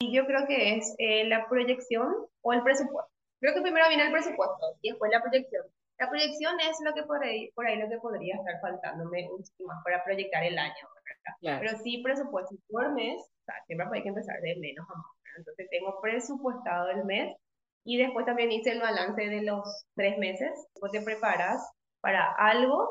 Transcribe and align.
Y 0.00 0.14
yo 0.14 0.26
creo 0.26 0.46
que 0.46 0.76
es 0.76 0.94
eh, 0.98 1.24
la 1.24 1.48
proyección 1.48 2.14
o 2.42 2.52
el 2.52 2.62
presupuesto. 2.62 3.10
Creo 3.40 3.54
que 3.54 3.62
primero 3.62 3.88
viene 3.88 4.04
el 4.06 4.12
presupuesto 4.12 4.78
y 4.80 4.90
después 4.90 5.10
la 5.10 5.22
proyección. 5.22 5.64
La 5.98 6.08
proyección 6.08 6.60
es 6.60 6.76
lo 6.84 6.94
que 6.94 7.02
por 7.02 7.22
ahí, 7.22 7.50
por 7.52 7.66
ahí 7.66 7.76
lo 7.76 7.88
que 7.88 7.98
podría 7.98 8.36
estar 8.36 8.60
faltándome 8.60 9.28
un 9.28 9.38
poquito 9.38 9.64
más 9.66 9.82
para 9.82 10.04
proyectar 10.04 10.44
el 10.44 10.56
año, 10.56 10.88
Pero 11.40 11.76
sí 11.78 12.00
presupuesto 12.04 12.54
por 12.70 12.92
mes, 12.94 13.20
o 13.20 13.44
sea, 13.44 13.54
siempre 13.66 13.86
hay 13.92 14.02
que 14.02 14.08
empezar 14.08 14.40
de 14.40 14.56
menos 14.56 14.86
a 14.88 14.94
más. 14.94 15.06
Entonces 15.36 15.68
tengo 15.70 16.00
presupuestado 16.00 16.90
el 16.90 17.04
mes 17.04 17.36
y 17.84 17.96
después 17.98 18.26
también 18.26 18.52
hice 18.52 18.70
el 18.70 18.80
balance 18.80 19.20
de 19.20 19.42
los 19.42 19.86
tres 19.94 20.18
meses. 20.18 20.50
Después 20.74 20.92
te 20.92 21.02
preparas 21.02 21.68
para 22.00 22.32
algo 22.34 22.88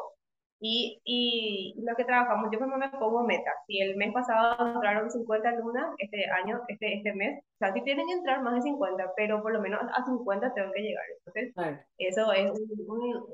y, 0.60 1.00
y 1.05 1.76
lo 1.84 1.96
que 1.96 2.04
trabajamos, 2.04 2.50
yo 2.52 2.60
me 2.60 2.89
pongo 2.89 3.24
metas. 3.24 3.54
Si 3.68 3.80
el 3.80 3.96
mes 3.96 4.12
pasado 4.12 4.74
entraron 4.74 5.10
50 5.10 5.52
lunas, 5.52 5.94
este 6.00 6.26
año, 6.32 6.62
este, 6.68 6.98
este 6.98 7.14
mes, 7.14 7.39
o 7.39 7.57
sea, 7.60 7.74
si 7.74 7.82
tienen 7.84 8.07
que 8.07 8.14
entrar 8.14 8.42
más 8.42 8.56
de 8.56 8.62
50, 8.62 9.14
pero 9.16 9.42
por 9.43 9.54
lo 9.54 9.61
menos 9.61 9.82
a 9.93 10.04
50 10.04 10.54
tengo 10.54 10.71
que 10.74 10.82
llegar. 10.82 11.04
Entonces, 11.18 11.80
eso 12.00 12.33
es 12.33 12.52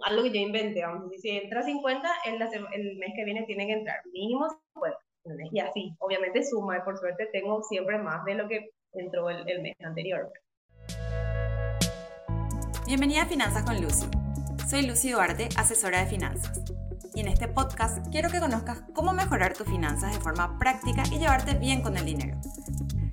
algo 0.06 0.24
que 0.24 0.32
yo 0.32 0.40
inventé. 0.40 0.82
Vamos, 0.82 1.12
si 1.18 1.30
entra 1.30 1.64
50, 1.64 2.10
el, 2.26 2.42
el 2.42 2.98
mes 2.98 3.12
que 3.16 3.24
viene 3.24 3.44
tiene 3.44 3.68
que 3.68 3.74
entrar 3.74 3.98
mínimo 4.12 4.48
50. 4.74 4.98
Y 5.54 5.60
así, 5.62 5.96
obviamente 6.00 6.44
suma, 6.44 6.78
y 6.78 6.82
por 6.82 6.98
suerte 6.98 7.30
tengo 7.32 7.64
siempre 7.64 7.98
más 7.98 8.26
de 8.26 8.36
lo 8.36 8.50
que 8.50 8.72
entró 8.92 9.30
el, 9.30 9.48
el 9.50 9.62
mes 9.62 9.76
anterior. 9.80 10.30
Bienvenida 12.86 13.22
a 13.22 13.26
Finanzas 13.26 13.64
con 13.64 13.82
Lucy. 13.82 14.08
Soy 14.68 14.86
Lucy 14.86 15.12
Duarte, 15.12 15.48
asesora 15.56 16.00
de 16.00 16.08
finanzas 16.08 16.83
y 17.16 17.20
en 17.20 17.28
este 17.28 17.48
podcast 17.48 18.08
quiero 18.12 18.30
que 18.30 18.40
conozcas 18.40 18.84
cómo 18.94 19.14
mejorar 19.14 19.54
tus 19.54 19.68
finanzas 19.68 20.14
de 20.14 20.20
forma 20.20 20.58
práctica 20.58 21.04
y 21.12 21.20
llevarte 21.20 21.54
bien 21.56 21.82
con 21.82 21.96
el 21.98 22.06
dinero. 22.06 22.40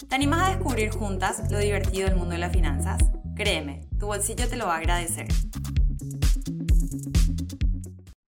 ¿Te 0.09 0.15
animas 0.15 0.49
a 0.49 0.55
descubrir 0.55 0.91
juntas 0.91 1.51
lo 1.51 1.59
divertido 1.59 2.09
del 2.09 2.17
mundo 2.17 2.33
de 2.33 2.39
las 2.39 2.53
finanzas? 2.53 2.99
Créeme, 3.37 3.89
tu 3.99 4.07
bolsillo 4.07 4.49
te 4.49 4.57
lo 4.57 4.67
va 4.67 4.77
a 4.77 4.79
agradecer. 4.79 5.27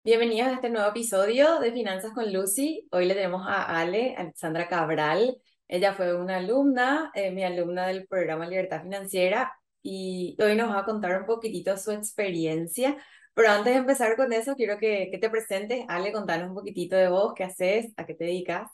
Bienvenidos 0.04 0.48
a 0.48 0.54
este 0.54 0.70
nuevo 0.70 0.88
episodio 0.88 1.60
de 1.60 1.74
Finanzas 1.74 2.14
con 2.14 2.32
Lucy. 2.32 2.88
Hoy 2.92 3.06
le 3.06 3.16
tenemos 3.16 3.46
a 3.46 3.64
Ale, 3.80 4.16
Alexandra 4.18 4.70
Cabral. 4.70 5.38
Ella 5.68 5.94
fue 5.94 6.16
una 6.16 6.38
alumna, 6.38 7.12
eh, 7.14 7.32
mi 7.32 7.44
alumna 7.44 7.88
del 7.88 8.08
programa 8.08 8.48
Libertad 8.48 8.84
Financiera, 8.84 9.54
y 9.82 10.38
hoy 10.40 10.56
nos 10.56 10.70
va 10.70 10.80
a 10.80 10.86
contar 10.86 11.20
un 11.20 11.26
poquitito 11.26 11.78
su 11.78 11.92
experiencia 11.92 12.96
pero 13.38 13.52
antes 13.52 13.72
de 13.72 13.80
empezar 13.82 14.16
con 14.16 14.34
eso, 14.34 14.56
quiero 14.56 14.80
que, 14.80 15.10
que 15.12 15.20
te 15.20 15.30
presentes. 15.30 15.86
Ale, 15.90 16.12
contanos 16.12 16.50
un 16.50 16.56
poquitito 16.56 16.96
de 16.96 17.08
vos, 17.08 17.36
qué 17.36 17.44
haces, 17.44 17.94
a 17.96 18.04
qué 18.08 18.16
te 18.16 18.26
dedicas. 18.26 18.68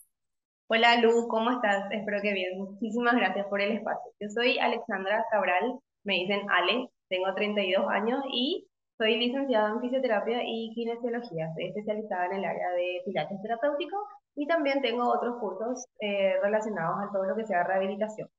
Hola 0.68 1.02
Lu, 1.02 1.28
¿cómo 1.28 1.52
estás? 1.52 1.92
Espero 1.92 2.22
que 2.22 2.32
bien. 2.32 2.58
Muchísimas 2.58 3.14
gracias 3.14 3.46
por 3.48 3.60
el 3.60 3.74
espacio. 3.74 4.10
Yo 4.22 4.30
soy 4.30 4.58
Alexandra 4.60 5.26
Cabral, 5.30 5.80
me 6.06 6.14
dicen 6.14 6.50
Ale, 6.50 6.88
tengo 7.10 7.36
32 7.36 7.86
años 7.90 8.24
y 8.32 8.66
soy 8.98 9.18
licenciada 9.18 9.70
en 9.70 9.82
fisioterapia 9.82 10.40
y 10.46 10.72
kinesiología. 10.74 11.48
Estoy 11.48 11.66
especializada 11.66 12.28
en 12.28 12.34
el 12.36 12.46
área 12.46 12.72
de 12.72 13.02
pilates 13.06 13.42
terapéutico 13.42 13.98
y 14.36 14.48
también 14.48 14.82
tengo 14.82 15.10
otros 15.12 15.42
cursos 15.42 15.86
eh, 16.00 16.36
relacionados 16.42 17.00
a 17.02 17.12
todo 17.12 17.26
lo 17.26 17.36
que 17.36 17.46
sea 17.46 17.66
rehabilitación. 17.66 18.30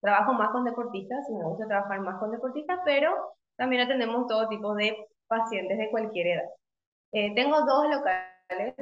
Trabajo 0.00 0.32
más 0.34 0.50
con 0.50 0.64
deportistas, 0.64 1.28
me 1.28 1.44
gusta 1.44 1.66
trabajar 1.66 1.98
más 2.02 2.20
con 2.20 2.30
deportistas, 2.30 2.78
pero 2.84 3.12
también 3.56 3.82
atendemos 3.82 4.28
todo 4.28 4.48
tipo 4.48 4.76
de 4.76 4.96
pacientes 5.32 5.78
de 5.78 5.90
cualquier 5.90 6.26
edad. 6.26 6.50
Eh, 7.12 7.34
tengo 7.34 7.56
dos 7.64 7.86
locales, 7.88 8.74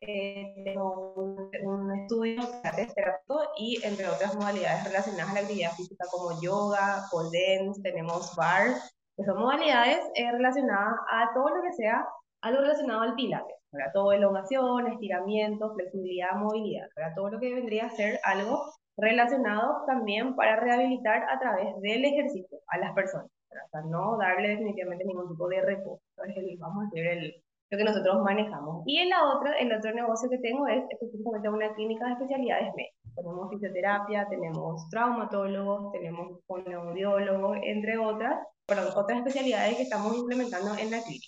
eh, 0.00 0.54
tengo 0.64 1.12
un, 1.14 2.00
estudio 2.00 2.42
de 2.76 2.86
terapia 2.86 3.36
y 3.56 3.80
entre 3.84 4.08
otras 4.08 4.34
modalidades 4.36 4.84
relacionadas 4.84 5.30
a 5.30 5.34
la 5.34 5.40
actividad 5.40 5.72
física 5.72 6.04
como 6.10 6.40
yoga, 6.40 7.04
pole 7.10 7.30
dance, 7.38 7.82
tenemos 7.82 8.34
bar, 8.36 8.68
que 9.16 9.24
son 9.24 9.40
modalidades 9.40 10.00
eh, 10.14 10.30
relacionadas 10.30 10.94
a 11.10 11.34
todo 11.34 11.48
lo 11.48 11.62
que 11.62 11.72
sea 11.72 12.06
algo 12.42 12.60
relacionado 12.60 13.02
al 13.02 13.14
pilates, 13.14 13.56
para 13.70 13.90
todo 13.92 14.12
elongación, 14.12 14.86
estiramiento, 14.86 15.74
flexibilidad, 15.74 16.36
movilidad, 16.36 16.86
para 16.94 17.14
todo 17.14 17.30
lo 17.30 17.40
que 17.40 17.54
vendría 17.54 17.86
a 17.86 17.90
ser 17.90 18.20
algo 18.22 18.72
relacionado 18.96 19.84
también 19.86 20.36
para 20.36 20.56
rehabilitar 20.56 21.24
a 21.28 21.38
través 21.38 21.80
del 21.80 22.04
ejercicio 22.04 22.58
a 22.68 22.78
las 22.78 22.92
personas 22.94 23.28
para 23.70 23.84
no 23.86 24.16
darle 24.18 24.48
definitivamente 24.48 25.04
ningún 25.04 25.28
tipo 25.28 25.48
de 25.48 25.60
reposo. 25.60 26.02
Es 26.26 26.58
vamos 26.58 26.84
a 26.84 26.90
decir, 26.90 27.06
el, 27.06 27.42
lo 27.70 27.78
que 27.78 27.84
nosotros 27.84 28.22
manejamos. 28.22 28.82
Y 28.86 28.98
en 28.98 29.10
la 29.10 29.24
otra, 29.24 29.58
el 29.58 29.72
otro 29.72 29.92
negocio 29.92 30.30
que 30.30 30.38
tengo 30.38 30.66
es 30.66 30.84
específicamente 30.90 31.48
una 31.48 31.74
clínica 31.74 32.06
de 32.06 32.12
especialidades 32.12 32.74
médicas. 32.74 33.14
Tenemos 33.14 33.50
fisioterapia, 33.50 34.26
tenemos 34.28 34.88
traumatólogos, 34.90 35.92
tenemos 35.92 36.40
fonoaudiólogos, 36.46 37.58
entre 37.62 37.98
otras, 37.98 38.38
perdón, 38.64 38.92
otras 38.94 39.18
especialidades 39.18 39.76
que 39.76 39.82
estamos 39.82 40.16
implementando 40.16 40.74
en 40.78 40.90
la 40.90 41.02
clínica. 41.02 41.26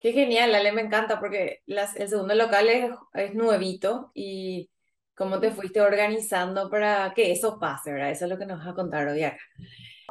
Qué 0.00 0.12
genial, 0.12 0.54
Ale, 0.54 0.72
me 0.72 0.80
encanta 0.80 1.20
porque 1.20 1.58
las, 1.66 1.94
el 1.96 2.08
segundo 2.08 2.34
local 2.34 2.68
es, 2.68 2.90
es 3.14 3.34
nuevito 3.34 4.10
y 4.14 4.70
cómo 5.14 5.38
te 5.38 5.50
fuiste 5.50 5.82
organizando 5.82 6.70
para 6.70 7.12
que 7.14 7.30
eso 7.30 7.58
pase, 7.58 7.92
¿verdad? 7.92 8.10
Eso 8.10 8.24
es 8.24 8.30
lo 8.30 8.38
que 8.38 8.46
nos 8.46 8.58
vas 8.58 8.68
a 8.68 8.74
contar 8.74 9.06
hoy 9.06 9.22
acá. 9.22 9.42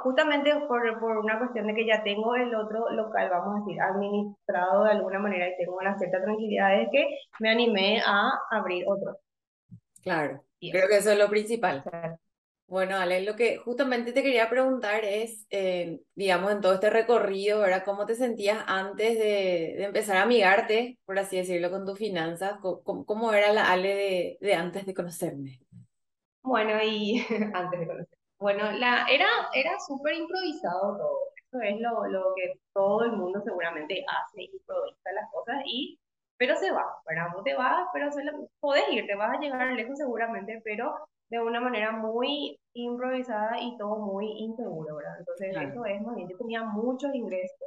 Justamente 0.03 0.53
por, 0.67 0.99
por 0.99 1.17
una 1.17 1.37
cuestión 1.37 1.67
de 1.67 1.75
que 1.75 1.85
ya 1.85 2.03
tengo 2.03 2.35
el 2.35 2.53
otro 2.55 2.89
local, 2.91 3.29
vamos 3.29 3.57
a 3.57 3.59
decir, 3.65 3.81
administrado 3.81 4.83
de 4.85 4.91
alguna 4.91 5.19
manera 5.19 5.47
y 5.47 5.57
tengo 5.57 5.77
una 5.77 5.97
cierta 5.97 6.21
tranquilidad, 6.21 6.81
es 6.81 6.89
que 6.91 7.07
me 7.39 7.49
animé 7.49 8.01
a 8.05 8.31
abrir 8.51 8.85
otro. 8.87 9.17
Claro, 10.01 10.43
creo 10.59 10.87
que 10.87 10.97
eso 10.97 11.11
es 11.11 11.17
lo 11.17 11.29
principal. 11.29 11.83
Bueno, 12.67 12.97
Ale, 12.97 13.21
lo 13.21 13.35
que 13.35 13.57
justamente 13.57 14.13
te 14.13 14.21
quería 14.21 14.47
preguntar 14.47 15.03
es, 15.03 15.47
eh, 15.49 16.01
digamos, 16.13 16.51
en 16.51 16.61
todo 16.61 16.75
este 16.75 16.91
recorrido, 16.91 17.61
¿verdad? 17.61 17.83
¿Cómo 17.83 18.05
te 18.05 18.13
sentías 18.13 18.63
antes 18.67 19.17
de, 19.17 19.73
de, 19.75 19.83
empezar 19.85 20.17
a 20.17 20.21
amigarte, 20.21 20.99
por 21.03 21.17
así 21.17 21.37
decirlo, 21.37 21.71
con 21.71 21.83
tus 21.83 21.97
finanzas? 21.97 22.59
¿Cómo, 22.61 23.05
cómo 23.05 23.33
era 23.33 23.51
la 23.53 23.71
Ale 23.71 23.95
de, 23.95 24.37
de 24.39 24.53
antes 24.53 24.85
de 24.85 24.93
conocerme? 24.93 25.59
Bueno, 26.43 26.79
y 26.83 27.25
antes 27.55 27.79
de 27.79 27.87
conocerme. 27.87 28.18
Bueno, 28.39 28.71
la, 28.71 29.05
era, 29.09 29.27
era 29.53 29.77
súper 29.79 30.15
improvisado 30.15 30.97
todo. 30.97 31.19
Eso 31.51 31.61
es 31.61 31.79
lo, 31.81 32.05
lo 32.07 32.33
que 32.35 32.53
todo 32.73 33.03
el 33.03 33.11
mundo 33.13 33.41
seguramente 33.41 34.05
hace, 34.07 34.43
improvisa 34.43 35.11
las 35.13 35.29
cosas 35.31 35.57
y, 35.65 35.99
pero 36.37 36.55
se 36.55 36.71
va, 36.71 36.85
¿verdad? 37.07 37.29
No 37.35 37.43
te 37.43 37.55
vas, 37.55 37.87
pero 37.91 38.11
se 38.11 38.21
podés 38.59 38.83
ir, 38.91 39.05
te 39.07 39.15
vas 39.15 39.35
a 39.35 39.41
llegar 39.41 39.71
lejos 39.73 39.97
seguramente, 39.97 40.61
pero 40.63 40.95
de 41.29 41.39
una 41.39 41.59
manera 41.59 41.91
muy 41.91 42.59
improvisada 42.73 43.59
y 43.59 43.77
todo 43.77 43.97
muy 43.97 44.27
inseguro, 44.39 44.95
¿verdad? 44.95 45.19
Entonces, 45.19 45.55
eso 45.57 45.85
es 45.85 46.01
muy 46.01 46.15
bien. 46.15 46.29
Yo 46.29 46.37
tenía 46.37 46.63
muchos 46.63 47.13
ingresos, 47.13 47.57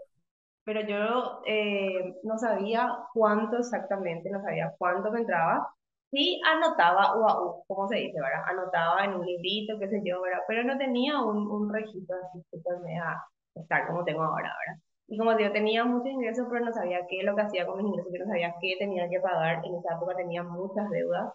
pero 0.64 0.80
yo 0.82 1.42
eh, 1.46 2.14
no 2.22 2.38
sabía 2.38 2.88
cuánto 3.12 3.58
exactamente, 3.58 4.30
no 4.30 4.40
sabía 4.42 4.72
cuánto 4.78 5.10
me 5.10 5.20
entraba 5.20 5.68
sí 6.12 6.40
anotaba 6.46 7.16
UAU, 7.16 7.64
como 7.68 7.88
se 7.88 7.96
dice, 7.96 8.20
¿verdad? 8.20 8.44
Anotaba 8.48 9.04
en 9.06 9.14
un 9.14 9.26
librito, 9.26 9.78
qué 9.80 9.88
sé 9.88 10.02
yo, 10.04 10.22
¿verdad? 10.22 10.40
Pero 10.48 10.64
no 10.64 10.78
tenía 10.78 11.20
un, 11.22 11.48
un 11.50 11.72
registro 11.74 12.16
así 12.24 12.44
que 12.52 12.58
me 12.84 13.00
a 13.00 13.22
estar 13.56 13.88
como 13.88 14.04
tengo 14.04 14.22
ahora, 14.24 14.54
¿verdad? 14.66 14.82
Y 15.08 15.18
como 15.18 15.38
yo 15.38 15.52
tenía 15.52 15.84
muchos 15.84 16.08
ingresos, 16.12 16.46
pero 16.50 16.64
no 16.64 16.72
sabía 16.72 17.06
qué 17.08 17.20
es 17.20 17.24
lo 17.26 17.36
que 17.36 17.42
hacía 17.42 17.66
con 17.66 17.78
mis 17.78 17.86
ingresos, 17.86 18.12
yo 18.14 18.20
no 18.20 18.26
sabía 18.30 18.54
qué 18.60 18.76
tenía 18.78 19.08
que 19.10 19.20
pagar. 19.20 19.64
En 19.66 19.76
esa 19.76 19.96
época 19.96 20.16
tenía 20.16 20.44
muchas 20.44 20.90
deudas, 20.90 21.34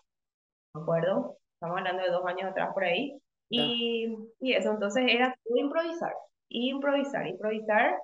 ¿me 0.74 0.82
acuerdo? 0.82 1.38
Estamos 1.56 1.78
hablando 1.80 2.04
de 2.04 2.12
dos 2.12 2.26
años 2.26 2.52
atrás 2.52 2.74
por 2.74 2.84
ahí. 2.86 3.20
Y, 3.50 4.08
y 4.42 4.54
eso, 4.54 4.72
entonces 4.72 5.06
era 5.10 5.36
todo 5.44 5.58
improvisar, 5.58 6.14
improvisar, 6.50 7.28
improvisar, 7.28 7.96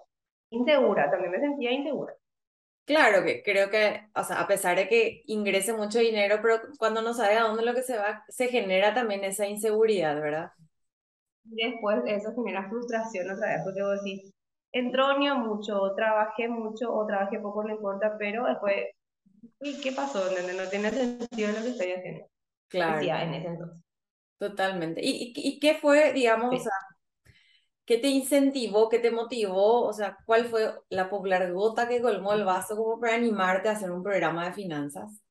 insegura, 0.52 1.12
también 1.12 1.32
me 1.32 1.40
sentía 1.42 1.72
insegura. 1.72 2.14
Claro 2.86 3.24
que 3.24 3.42
creo 3.44 3.70
que, 3.70 4.10
o 4.14 4.24
sea, 4.24 4.42
a 4.42 4.48
pesar 4.48 4.76
de 4.76 4.90
que 4.90 5.24
ingrese 5.28 5.74
mucho 5.74 6.00
dinero, 6.00 6.40
pero 6.42 6.60
cuando 6.78 7.02
no 7.02 7.14
sabe 7.14 7.38
a 7.38 7.44
dónde 7.44 7.64
lo 7.64 7.74
que 7.74 7.82
se 7.82 7.98
va, 7.98 8.26
se 8.28 8.50
genera 8.50 8.94
también 8.94 9.24
esa 9.24 9.48
inseguridad, 9.48 10.20
¿verdad? 10.20 10.52
Después 11.44 12.02
eso 12.08 12.34
genera 12.36 12.70
frustración 12.70 13.30
otra 13.32 13.54
vez, 13.54 13.62
porque 13.64 13.82
vos 13.82 14.04
decís, 14.04 14.34
entró 14.74 15.18
ni 15.18 15.30
mucho, 15.32 15.94
trabajé 15.96 16.50
mucho 16.50 16.94
o 16.94 17.06
trabajé 17.06 17.40
poco, 17.40 17.64
no 17.64 17.74
importa, 17.74 18.16
pero 18.20 18.46
después, 18.48 18.76
¿y 19.62 19.80
qué 19.80 19.94
pasó? 19.94 20.20
No, 20.20 20.70
tiene 20.70 20.90
sentido 20.90 21.52
lo 21.54 21.62
que 21.62 21.70
estoy 21.70 21.92
haciendo. 21.92 22.28
Claro. 22.68 23.00
en 23.02 23.34
ese 23.34 23.48
entonces. 23.48 23.84
Totalmente. 24.40 25.00
¿Y, 25.02 25.32
y, 25.36 25.60
qué 25.60 25.76
fue, 25.76 26.12
digamos, 26.12 26.54
o 26.54 26.58
sea, 26.58 26.73
¿Qué 27.86 27.98
te 27.98 28.08
incentivó, 28.08 28.88
qué 28.90 29.00
te 29.00 29.12
motivó? 29.12 29.82
O 29.82 29.94
sea, 29.94 30.18
¿cuál 30.26 30.46
fue 30.46 30.72
la 30.90 31.10
popular 31.10 31.52
gota 31.52 31.88
que 31.88 32.02
colmó 32.02 32.34
el 32.34 32.46
vaso 32.46 32.78
como 32.78 33.00
para 33.00 33.16
animarte 33.16 33.68
a 33.68 33.74
hacer 33.74 33.92
un 33.92 34.04
programa 34.04 34.46
de 34.46 34.54
finanzas? 34.54 35.22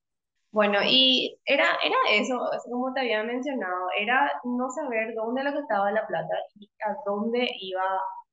Bueno, 0.50 0.80
y 0.84 1.40
era, 1.46 1.64
era 1.82 1.96
eso, 2.10 2.38
como 2.70 2.92
te 2.92 3.00
había 3.00 3.22
mencionado, 3.22 3.88
era 3.98 4.30
no 4.44 4.68
saber 4.70 5.14
dónde 5.14 5.44
lo 5.44 5.52
que 5.52 5.60
estaba 5.60 5.90
la 5.90 6.06
plata 6.06 6.34
y 6.56 6.70
a 6.86 6.94
dónde 7.06 7.48
iba, 7.58 7.82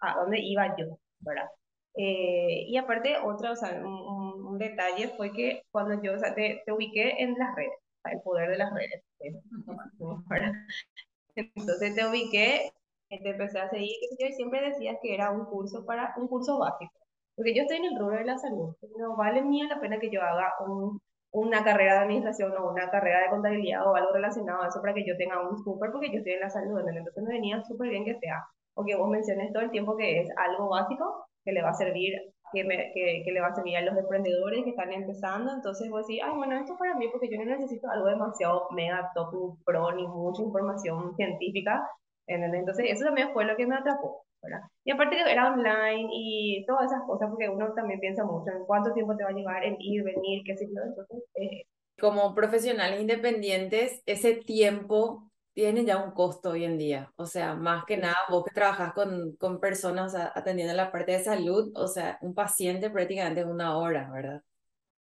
a 0.01 0.15
dónde 0.15 0.39
iba 0.41 0.75
yo, 0.75 0.97
¿verdad? 1.19 1.49
Eh, 1.95 2.65
y 2.67 2.75
aparte, 2.77 3.15
otro, 3.23 3.53
o 3.53 3.55
sea, 3.55 3.71
un, 3.71 4.45
un, 4.45 4.57
detalle 4.57 5.07
fue 5.15 5.31
que 5.31 5.63
cuando 5.71 6.01
yo, 6.03 6.13
o 6.13 6.19
sea, 6.19 6.35
te, 6.35 6.61
te 6.65 6.73
ubiqué 6.73 7.23
en 7.23 7.35
las 7.37 7.55
redes, 7.55 7.71
el 8.05 8.21
poder 8.21 8.49
de 8.49 8.57
las 8.57 8.73
redes, 8.73 9.03
Entonces 11.35 11.95
te 11.95 12.05
ubiqué, 12.05 12.73
te 13.17 13.29
empecé 13.29 13.59
a 13.59 13.69
seguir, 13.69 13.95
y 14.01 14.23
yo 14.23 14.35
siempre 14.35 14.61
decías 14.61 14.97
que 15.01 15.13
era 15.13 15.31
un 15.31 15.45
curso 15.45 15.85
para 15.85 16.13
un 16.17 16.27
curso 16.27 16.59
básico. 16.59 16.93
Porque 17.35 17.55
yo 17.55 17.63
estoy 17.63 17.77
en 17.77 17.85
el 17.85 17.97
rubro 17.97 18.17
de 18.17 18.25
la 18.25 18.37
salud. 18.37 18.75
No 18.97 19.15
vale 19.15 19.41
ni 19.41 19.65
la 19.65 19.79
pena 19.79 19.97
que 19.97 20.11
yo 20.11 20.21
haga 20.21 20.53
un, 20.67 20.99
una 21.31 21.63
carrera 21.63 21.93
de 21.93 21.99
administración 21.99 22.51
o 22.57 22.71
una 22.71 22.89
carrera 22.91 23.21
de 23.23 23.29
contabilidad 23.29 23.87
o 23.87 23.95
algo 23.95 24.11
relacionado 24.11 24.63
a 24.63 24.67
eso 24.67 24.81
para 24.81 24.93
que 24.93 25.05
yo 25.05 25.15
tenga 25.17 25.47
un 25.47 25.57
súper, 25.57 25.91
porque 25.91 26.11
yo 26.11 26.17
estoy 26.17 26.33
en 26.33 26.41
la 26.41 26.49
salud. 26.49 26.79
Entonces 26.79 27.23
me 27.23 27.33
venía 27.33 27.63
súper 27.63 27.89
bien 27.89 28.05
que 28.05 28.19
sea. 28.19 28.45
O 28.75 28.85
que 28.85 28.95
vos 28.95 29.09
menciones 29.09 29.51
todo 29.53 29.63
el 29.63 29.71
tiempo 29.71 29.95
que 29.95 30.21
es 30.21 30.29
algo 30.37 30.69
básico 30.69 31.25
que 31.43 31.51
le 31.51 31.61
va 31.61 31.69
a 31.69 31.73
servir 31.73 32.13
que, 32.51 32.63
me, 32.63 32.91
que, 32.93 33.21
que, 33.23 33.31
le 33.31 33.41
va 33.41 33.47
a 33.47 33.55
servir 33.55 33.77
a 33.77 33.81
los 33.81 33.97
emprendedores 33.97 34.63
que 34.63 34.71
están 34.71 34.91
empezando. 34.91 35.53
Entonces 35.53 35.89
vos 35.89 36.05
decís, 36.07 36.21
ay, 36.23 36.35
bueno, 36.35 36.55
esto 36.57 36.73
es 36.73 36.79
para 36.79 36.95
mí 36.95 37.07
porque 37.11 37.29
yo 37.29 37.37
no 37.37 37.45
necesito 37.45 37.89
algo 37.89 38.07
demasiado 38.07 38.67
mega 38.71 39.11
top 39.13 39.57
pro 39.65 39.91
ni 39.93 40.07
mucha 40.07 40.41
información 40.41 41.15
científica. 41.15 41.87
Entonces 42.29 42.85
eso 42.89 43.05
también 43.05 43.31
fue 43.33 43.45
lo 43.45 43.55
que 43.55 43.67
me 43.67 43.75
atrapó. 43.75 44.25
¿verdad? 44.41 44.61
Y 44.85 44.91
aparte 44.91 45.17
que 45.17 45.31
era 45.31 45.51
online 45.51 46.07
y 46.11 46.65
todas 46.65 46.91
esas 46.91 47.03
cosas, 47.05 47.29
porque 47.29 47.49
uno 47.49 47.73
también 47.73 47.99
piensa 47.99 48.23
mucho 48.23 48.51
en 48.51 48.65
cuánto 48.65 48.93
tiempo 48.93 49.15
te 49.15 49.23
va 49.23 49.31
a 49.31 49.33
llevar 49.33 49.63
en 49.63 49.75
ir, 49.79 50.03
venir, 50.03 50.43
qué 50.45 50.55
sé 50.55 50.67
yo. 50.67 50.81
Entonces, 50.81 51.23
eh, 51.35 51.63
como 51.99 52.33
profesionales 52.33 53.01
independientes, 53.01 54.01
ese 54.05 54.35
tiempo 54.35 55.29
tiene 55.53 55.83
ya 55.83 56.01
un 56.01 56.11
costo 56.11 56.51
hoy 56.51 56.63
en 56.63 56.77
día. 56.77 57.11
O 57.17 57.25
sea, 57.25 57.53
más 57.55 57.83
que 57.85 57.97
nada, 57.97 58.15
vos 58.29 58.45
que 58.45 58.51
trabajas 58.53 58.93
con, 58.93 59.35
con 59.35 59.59
personas 59.59 60.15
atendiendo 60.15 60.73
la 60.73 60.91
parte 60.91 61.11
de 61.11 61.19
salud, 61.19 61.71
o 61.75 61.87
sea, 61.87 62.17
un 62.21 62.33
paciente 62.33 62.89
prácticamente 62.89 63.41
es 63.41 63.47
una 63.47 63.77
hora, 63.77 64.09
¿verdad? 64.09 64.41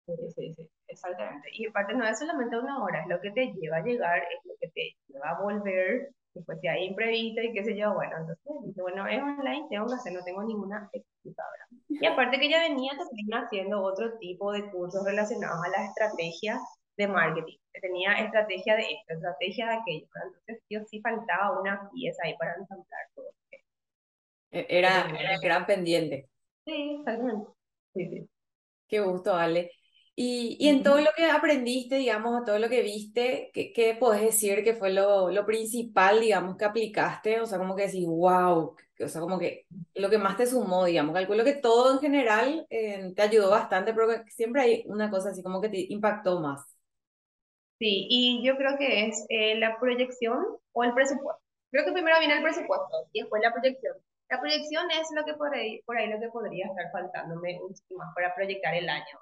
Sí, 0.07 0.15
sí, 0.35 0.55
sí, 0.55 0.71
exactamente. 0.87 1.49
Y 1.53 1.67
aparte 1.67 1.95
no 1.95 2.07
es 2.07 2.19
solamente 2.19 2.59
una 2.59 2.83
hora, 2.83 3.03
es 3.03 3.09
lo 3.09 3.21
que 3.21 3.33
te 3.33 3.53
lleva 3.53 3.79
a 3.79 3.83
llegar, 3.83 4.19
es 4.19 4.45
lo 4.45 4.55
que 4.61 4.69
te 4.69 4.97
lleva 5.09 5.31
a 5.31 5.43
volver, 5.43 6.11
después 6.37 6.61
si 6.61 6.69
hay 6.69 6.85
imprevisto 6.85 7.41
y 7.43 7.53
qué 7.53 7.65
sé 7.65 7.77
yo, 7.77 7.95
bueno, 7.95 8.17
entonces 8.19 8.45
bueno, 8.77 9.07
es 9.07 9.21
online, 9.23 9.67
tengo 9.71 9.87
que 9.87 9.95
hacer, 9.95 10.13
no 10.13 10.23
tengo 10.25 10.45
ninguna 10.45 10.89
excusa, 10.93 11.43
¿verdad? 11.51 11.83
Y 11.89 12.07
aparte 12.07 12.39
que 12.39 12.51
ya 12.51 12.61
venía 12.61 12.93
también 12.97 13.29
haciendo 13.33 13.83
otro 13.83 14.19
tipo 14.19 14.53
de 14.53 14.71
cursos 14.71 15.05
relacionados 15.05 15.59
a 15.65 15.69
la 15.71 15.87
estrategia 15.87 16.61
de 16.97 17.09
marketing, 17.09 17.57
tenía 17.81 18.13
estrategia 18.15 18.77
de 18.77 18.83
esto, 18.83 19.15
estrategia 19.15 19.67
de 19.67 19.75
aquello. 19.75 20.07
Entonces, 20.25 20.63
yo 20.71 20.81
sí 20.91 21.01
faltaba 21.01 21.61
una 21.61 21.91
pieza 21.93 22.23
ahí 22.25 22.35
para 22.39 22.55
ensamblar 22.55 23.07
todo. 23.15 23.27
E-, 24.51 24.67
era, 24.69 25.07
era 25.19 25.39
gran 25.43 25.67
pendiente. 25.67 26.29
Sí, 26.65 26.97
exactamente. 26.99 27.51
Sí, 27.95 28.09
sí. 28.09 28.29
Qué 28.89 29.01
gusto, 29.01 29.35
Ale. 29.35 29.71
Y, 30.19 30.57
y 30.59 30.69
en 30.71 30.83
todo 30.83 30.99
lo 31.01 31.11
que 31.15 31.27
aprendiste, 31.31 31.97
digamos, 31.97 32.45
todo 32.45 32.59
lo 32.59 32.69
que 32.71 32.83
viste, 32.83 33.51
¿qué, 33.53 33.73
qué 33.75 33.95
podés 34.01 34.23
decir 34.23 34.65
que 34.65 34.73
fue 34.75 34.91
lo, 34.91 35.31
lo 35.31 35.45
principal, 35.45 36.21
digamos, 36.21 36.57
que 36.57 36.65
aplicaste? 36.65 37.41
O 37.41 37.47
sea, 37.47 37.59
como 37.59 37.77
que 37.77 37.83
decís, 37.87 38.07
wow, 38.07 38.75
o 39.01 39.09
sea, 39.09 39.21
como 39.21 39.39
que 39.39 39.67
lo 39.95 40.09
que 40.09 40.17
más 40.19 40.37
te 40.39 40.47
sumó, 40.47 40.87
digamos, 40.87 41.15
calculo 41.15 41.45
que 41.45 41.55
todo 41.57 41.93
en 41.93 42.01
general 42.01 42.67
eh, 42.71 43.13
te 43.15 43.23
ayudó 43.23 43.51
bastante, 43.51 43.93
pero 43.93 44.09
siempre 44.29 44.63
hay 44.63 44.85
una 44.87 45.11
cosa 45.11 45.31
así 45.31 45.43
como 45.43 45.61
que 45.61 45.69
te 45.69 45.87
impactó 45.93 46.41
más. 46.41 46.63
Sí, 47.79 48.07
y 48.09 48.43
yo 48.47 48.57
creo 48.57 48.79
que 48.79 49.07
es 49.07 49.27
eh, 49.29 49.57
la 49.59 49.79
proyección 49.79 50.39
o 50.73 50.85
el 50.85 50.95
presupuesto. 50.95 51.43
Creo 51.71 51.85
que 51.85 51.93
primero 51.93 52.19
viene 52.19 52.37
el 52.39 52.43
presupuesto 52.43 53.09
y 53.13 53.21
después 53.21 53.43
la 53.43 53.53
proyección. 53.53 53.95
La 54.31 54.41
proyección 54.41 54.91
es 54.91 55.09
lo 55.15 55.25
que 55.25 55.35
por 55.35 55.55
ahí, 55.55 55.83
por 55.83 55.97
ahí 55.99 56.09
lo 56.09 56.19
que 56.19 56.29
podría 56.31 56.67
estar 56.67 56.91
faltándome 56.91 57.61
un 57.61 57.75
más 57.99 58.15
para 58.15 58.35
proyectar 58.35 58.75
el 58.75 58.89
año, 58.89 59.19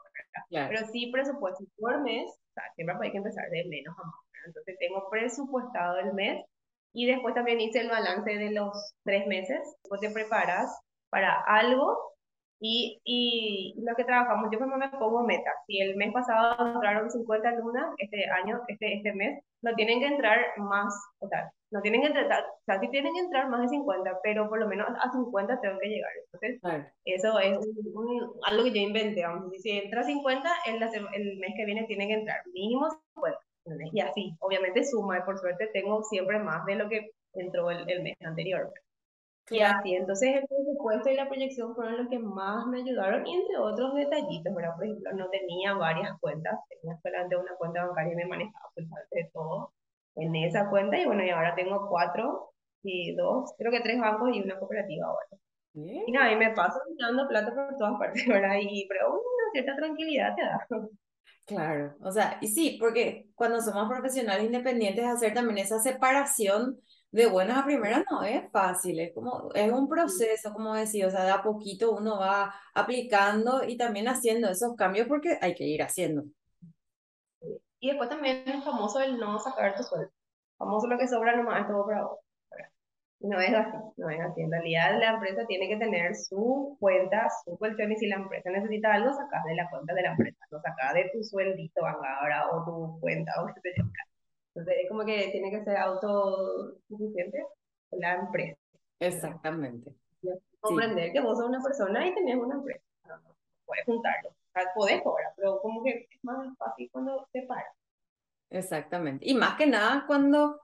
Pero 0.50 0.86
sí 0.92 1.10
presupuesto 1.12 1.64
por 1.78 2.02
mes, 2.02 2.30
o 2.30 2.52
sea, 2.54 2.64
siempre 2.74 2.96
hay 3.02 3.12
que 3.12 3.18
empezar 3.18 3.48
de 3.50 3.64
menos 3.68 3.94
a 3.98 4.04
más. 4.04 4.14
Entonces 4.46 4.76
tengo 4.78 5.08
presupuestado 5.10 5.98
el 5.98 6.12
mes 6.14 6.44
y 6.92 7.06
después 7.06 7.34
también 7.34 7.60
hice 7.60 7.80
el 7.80 7.88
balance 7.88 8.30
de 8.30 8.50
los 8.52 8.94
tres 9.04 9.26
meses. 9.26 9.58
Después 9.82 10.00
te 10.00 10.10
preparas 10.10 10.70
para 11.10 11.40
algo 11.46 12.13
y, 12.66 12.98
y 13.04 13.74
lo 13.84 13.94
que 13.94 14.04
trabajamos, 14.04 14.48
yo 14.50 14.58
me 14.58 14.88
pongo 14.88 15.22
meta. 15.22 15.50
Si 15.66 15.80
el 15.80 15.96
mes 15.96 16.14
pasado 16.14 16.56
entraron 16.74 17.10
50 17.10 17.56
lunas, 17.56 17.94
este 17.98 18.24
año, 18.30 18.62
este, 18.68 18.94
este 18.96 19.12
mes, 19.12 19.44
no 19.60 19.74
tienen 19.74 20.00
que 20.00 20.06
entrar 20.06 20.38
más, 20.56 20.94
o 21.18 21.28
sea, 21.28 21.52
no 21.70 21.82
tienen 21.82 22.00
que 22.00 22.06
entrar, 22.06 22.42
o 22.42 22.64
sea, 22.64 22.80
sí 22.80 22.88
tienen 22.88 23.12
que 23.12 23.20
entrar 23.20 23.50
más 23.50 23.60
de 23.60 23.68
50, 23.68 24.18
pero 24.22 24.48
por 24.48 24.60
lo 24.60 24.66
menos 24.66 24.88
a 24.88 25.12
50 25.12 25.60
tengo 25.60 25.78
que 25.78 25.88
llegar. 25.88 26.10
Entonces, 26.24 26.88
eso 27.04 27.38
es 27.38 27.58
algo 28.46 28.64
que 28.64 28.72
yo 28.72 28.80
inventé. 28.80 29.26
Vamos, 29.26 29.52
si 29.58 29.70
entra 29.70 30.02
50, 30.02 30.48
el, 30.64 30.82
el 31.12 31.38
mes 31.40 31.52
que 31.58 31.66
viene 31.66 31.84
tiene 31.84 32.06
que 32.06 32.14
entrar 32.14 32.38
mínimo 32.54 32.88
50. 33.14 33.38
Y 33.92 34.00
así, 34.00 34.34
obviamente 34.40 34.84
suma, 34.84 35.18
y 35.18 35.22
por 35.22 35.38
suerte 35.38 35.68
tengo 35.74 36.02
siempre 36.04 36.38
más 36.38 36.64
de 36.64 36.76
lo 36.76 36.88
que 36.88 37.10
entró 37.34 37.70
el, 37.70 37.84
el 37.90 38.02
mes 38.02 38.16
anterior. 38.22 38.72
Y 39.50 39.60
así, 39.60 39.94
entonces 39.94 40.36
el 40.36 40.46
presupuesto 40.84 41.10
y 41.10 41.16
la 41.16 41.28
proyección 41.28 41.74
fueron 41.74 41.96
los 41.98 42.08
que 42.08 42.18
más 42.18 42.66
me 42.66 42.80
ayudaron, 42.80 43.26
y 43.26 43.34
entre 43.34 43.56
otros 43.58 43.94
detallitos, 43.94 44.54
¿verdad? 44.54 44.74
Por 44.76 44.84
ejemplo, 44.84 45.12
no 45.14 45.28
tenía 45.30 45.74
varias 45.74 46.18
cuentas, 46.20 46.58
tenía 46.68 46.98
solamente 47.02 47.36
una 47.36 47.54
cuenta 47.56 47.86
bancaria 47.86 48.12
y 48.12 48.16
me 48.16 48.26
manejaba 48.26 48.70
pues, 48.74 48.86
de 49.10 49.30
todo 49.32 49.72
en 50.16 50.36
esa 50.36 50.68
cuenta, 50.70 50.98
y 50.98 51.06
bueno, 51.06 51.24
y 51.24 51.30
ahora 51.30 51.54
tengo 51.54 51.88
cuatro 51.88 52.50
y 52.82 53.14
dos, 53.16 53.52
creo 53.58 53.72
que 53.72 53.80
tres 53.80 53.98
bancos 53.98 54.30
y 54.32 54.42
una 54.42 54.58
cooperativa 54.58 55.06
ahora. 55.06 55.26
Y 55.74 56.12
nada, 56.12 56.30
y 56.30 56.36
me 56.36 56.52
paso 56.52 56.78
dando 57.00 57.26
plata 57.26 57.52
por 57.52 57.76
todas 57.76 57.98
partes, 57.98 58.24
¿verdad? 58.28 58.56
Y, 58.60 58.86
pero 58.88 59.10
una 59.10 59.50
cierta 59.52 59.74
tranquilidad 59.76 60.34
te 60.36 60.42
da. 60.42 60.66
Claro, 61.46 61.94
o 62.00 62.12
sea, 62.12 62.38
y 62.40 62.46
sí, 62.48 62.78
porque 62.80 63.26
cuando 63.34 63.60
somos 63.60 63.88
profesionales 63.88 64.46
independientes, 64.46 65.04
hacer 65.04 65.34
también 65.34 65.58
esa 65.58 65.78
separación 65.78 66.78
de 67.14 67.26
buenas 67.26 67.58
a 67.58 67.64
primeras 67.64 68.04
no 68.10 68.24
es 68.24 68.50
fácil, 68.50 68.98
es 68.98 69.14
como, 69.14 69.48
es 69.54 69.70
un 69.70 69.88
proceso, 69.88 70.52
como 70.52 70.74
decía, 70.74 71.06
o 71.06 71.10
sea, 71.10 71.22
de 71.22 71.30
a 71.30 71.42
poquito 71.44 71.92
uno 71.92 72.18
va 72.18 72.52
aplicando 72.74 73.62
y 73.62 73.76
también 73.76 74.08
haciendo 74.08 74.48
esos 74.48 74.74
cambios 74.74 75.06
porque 75.06 75.38
hay 75.40 75.54
que 75.54 75.62
ir 75.62 75.80
haciendo. 75.80 76.24
Y 77.78 77.88
después 77.88 78.10
también 78.10 78.42
es 78.48 78.64
famoso 78.64 78.98
el 79.00 79.16
no 79.18 79.38
sacar 79.38 79.76
tu 79.76 79.84
sueldo. 79.84 80.10
Famoso 80.58 80.88
lo 80.88 80.98
que 80.98 81.06
sobra 81.06 81.36
nomás 81.36 81.60
es 81.60 81.68
todo 81.68 81.86
para 81.86 82.02
vos. 82.02 82.18
No 83.20 83.40
es 83.40 83.54
así, 83.54 83.76
no 83.96 84.10
es 84.10 84.20
así. 84.20 84.40
En 84.40 84.50
realidad 84.50 84.98
la 84.98 85.10
empresa 85.14 85.46
tiene 85.46 85.68
que 85.68 85.76
tener 85.76 86.16
su 86.16 86.76
cuenta, 86.80 87.28
su 87.44 87.56
cuestión 87.58 87.92
y 87.92 87.96
si 87.96 88.08
la 88.08 88.16
empresa 88.16 88.50
necesita 88.50 88.92
algo, 88.92 89.12
sacas 89.12 89.44
de 89.44 89.54
la 89.54 89.70
cuenta 89.70 89.94
de 89.94 90.02
la 90.02 90.10
empresa, 90.10 90.38
lo 90.50 90.60
sacas 90.60 90.94
de 90.94 91.10
tu 91.12 91.22
sueldito 91.22 91.86
ahora 91.86 92.50
o 92.50 92.64
tu 92.64 93.00
cuenta 93.00 93.32
o 93.40 93.46
qué 93.46 93.60
sé 93.60 93.74
yo. 93.78 93.84
Entonces, 94.54 94.82
es 94.84 94.88
como 94.88 95.04
que 95.04 95.28
tiene 95.32 95.50
que 95.50 95.64
ser 95.64 95.76
autosuficiente 95.76 97.44
la 97.90 98.14
empresa. 98.14 98.58
Exactamente. 99.00 99.92
Comprender 100.60 101.12
que 101.12 101.20
vos 101.20 101.38
sos 101.38 101.48
una 101.48 101.62
persona 101.62 102.06
y 102.06 102.14
tenés 102.14 102.36
una 102.36 102.54
empresa. 102.54 102.82
puedes 103.66 103.84
juntarlo. 103.84 104.30
podés 104.74 105.02
cobrar, 105.02 105.32
pero 105.36 105.60
como 105.60 105.82
que 105.82 106.08
es 106.10 106.24
más 106.24 106.56
fácil 106.56 106.88
cuando 106.92 107.26
te 107.32 107.42
paras. 107.42 107.74
Exactamente. 108.50 109.28
Y 109.28 109.34
más 109.34 109.56
que 109.56 109.66
nada 109.66 110.04
cuando 110.06 110.60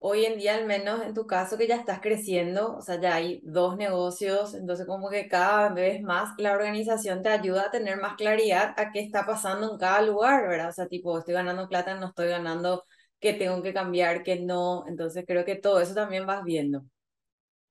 hoy 0.00 0.24
en 0.24 0.38
día, 0.38 0.54
al 0.54 0.66
menos 0.66 1.02
en 1.02 1.14
tu 1.14 1.26
caso, 1.26 1.56
que 1.56 1.66
ya 1.66 1.76
estás 1.76 2.00
creciendo, 2.00 2.76
o 2.76 2.82
sea, 2.82 3.00
ya 3.00 3.14
hay 3.14 3.40
dos 3.44 3.76
negocios, 3.76 4.54
entonces 4.54 4.86
como 4.86 5.08
que 5.10 5.28
cada 5.28 5.70
vez 5.70 6.02
más 6.02 6.30
la 6.38 6.52
organización 6.52 7.22
te 7.22 7.30
ayuda 7.30 7.66
a 7.66 7.70
tener 7.70 8.00
más 8.00 8.14
claridad 8.16 8.74
a 8.76 8.92
qué 8.92 9.00
está 9.00 9.26
pasando 9.26 9.72
en 9.72 9.78
cada 9.78 10.02
lugar, 10.02 10.48
¿verdad? 10.48 10.68
O 10.68 10.72
sea, 10.72 10.88
tipo, 10.88 11.18
estoy 11.18 11.34
ganando 11.34 11.68
plata, 11.68 11.94
no 11.94 12.08
estoy 12.08 12.28
ganando 12.28 12.84
que 13.20 13.34
tengo 13.34 13.62
que 13.62 13.72
cambiar, 13.72 14.22
que 14.22 14.40
no. 14.40 14.84
Entonces 14.86 15.24
creo 15.26 15.44
que 15.44 15.56
todo 15.56 15.80
eso 15.80 15.94
también 15.94 16.26
vas 16.26 16.44
viendo. 16.44 16.82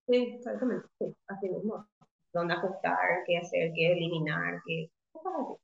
Sí, 0.08 0.36
exactamente. 0.38 0.88
Sí, 1.00 1.16
así 1.28 1.50
mismo. 1.50 1.88
Dónde 2.34 2.54
ajustar, 2.54 3.24
qué 3.26 3.38
hacer, 3.38 3.72
qué 3.74 3.94
eliminar, 3.94 4.62
qué... 4.66 4.90